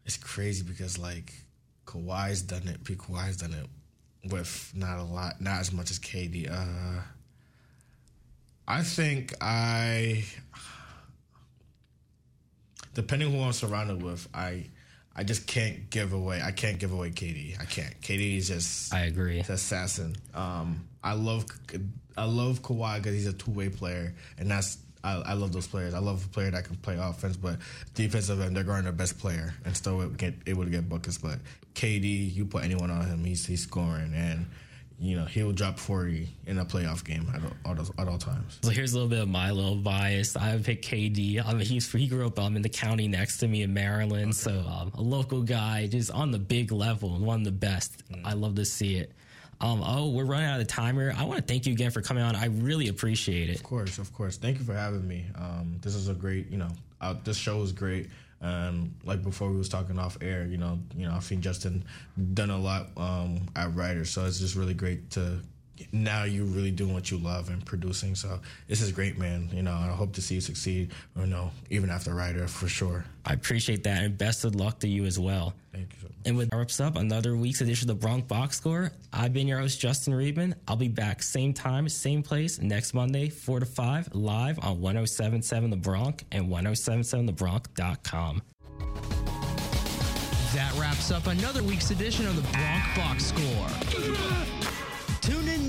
[0.06, 1.34] It's crazy because like
[1.86, 2.84] Kawhi's done it.
[2.84, 3.68] Pete Kawhi's done it
[4.32, 6.50] with not a lot, not as much as KD.
[6.52, 7.02] Uh,
[8.68, 10.24] I think I,
[12.94, 14.68] depending who I'm surrounded with, I,
[15.20, 16.42] I just can't give away.
[16.42, 17.60] I can't give away KD.
[17.60, 17.94] I can't.
[18.00, 18.94] KD is just.
[18.94, 19.42] I agree.
[19.42, 20.16] It's assassin.
[20.34, 21.46] Um, I love
[22.18, 25.68] I love Kawhi because he's a two way player, and that's I, I, love those
[25.68, 25.94] players.
[25.94, 27.58] I love a player that can play offense, but
[27.96, 31.18] defensive end, they're guarding their best player and still get able to get buckets.
[31.18, 31.40] But
[31.76, 34.46] KD, you put anyone on him, he's he's scoring, and
[35.00, 38.60] you know he'll drop forty in a playoff game at all, at all times.
[38.62, 40.36] So here's a little bit of my little bias.
[40.36, 41.46] I would pick KD.
[41.46, 44.32] I mean, he's he grew up um, in the county next to me in Maryland,
[44.32, 44.32] okay.
[44.32, 48.04] so um, a local guy, just on the big level, one of the best.
[48.12, 48.22] Mm.
[48.26, 49.12] I love to see it.
[49.62, 51.14] Um, oh, we're running out of time here.
[51.18, 52.36] I want to thank you again for coming on.
[52.36, 53.58] I really appreciate it.
[53.58, 54.38] Of course, of course.
[54.38, 55.26] Thank you for having me.
[55.36, 56.70] Um, this is a great, you know,
[57.02, 58.10] uh, this show is great.
[58.42, 61.84] Um, like before we was talking off air, you know, you know, I think Justin
[62.34, 65.40] done a lot um, at Rider, so it's just really great to
[65.92, 68.16] now you're really doing what you love and producing.
[68.16, 69.50] So this is great, man.
[69.54, 70.92] You know, I hope to see you succeed.
[71.18, 73.06] You know, even after Rider for sure.
[73.26, 75.54] I appreciate that, and best of luck to you as well.
[75.72, 76.08] Thank you.
[76.08, 78.92] So and with wraps up another week's edition of the Bronc Box Score.
[79.14, 80.54] I've been your host Justin Riebman.
[80.68, 85.70] I'll be back same time, same place next Monday, four to five, live on 107.7
[85.70, 88.42] The Bronc and 107.7thebronc.com.
[90.56, 94.79] That wraps up another week's edition of the Bronc Box Score.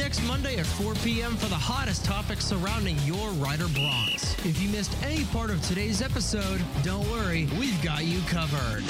[0.00, 1.36] Next Monday at 4 p.m.
[1.36, 4.34] for the hottest topics surrounding your Rider Broncs.
[4.46, 8.82] If you missed any part of today's episode, don't worry, we've got you covered.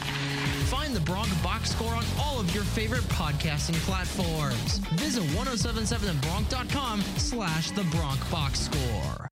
[0.71, 4.79] Find the Bronc Box Score on all of your favorite podcasting platforms.
[4.95, 9.29] Visit 1077thebronc.com slash the Bronc Box Score.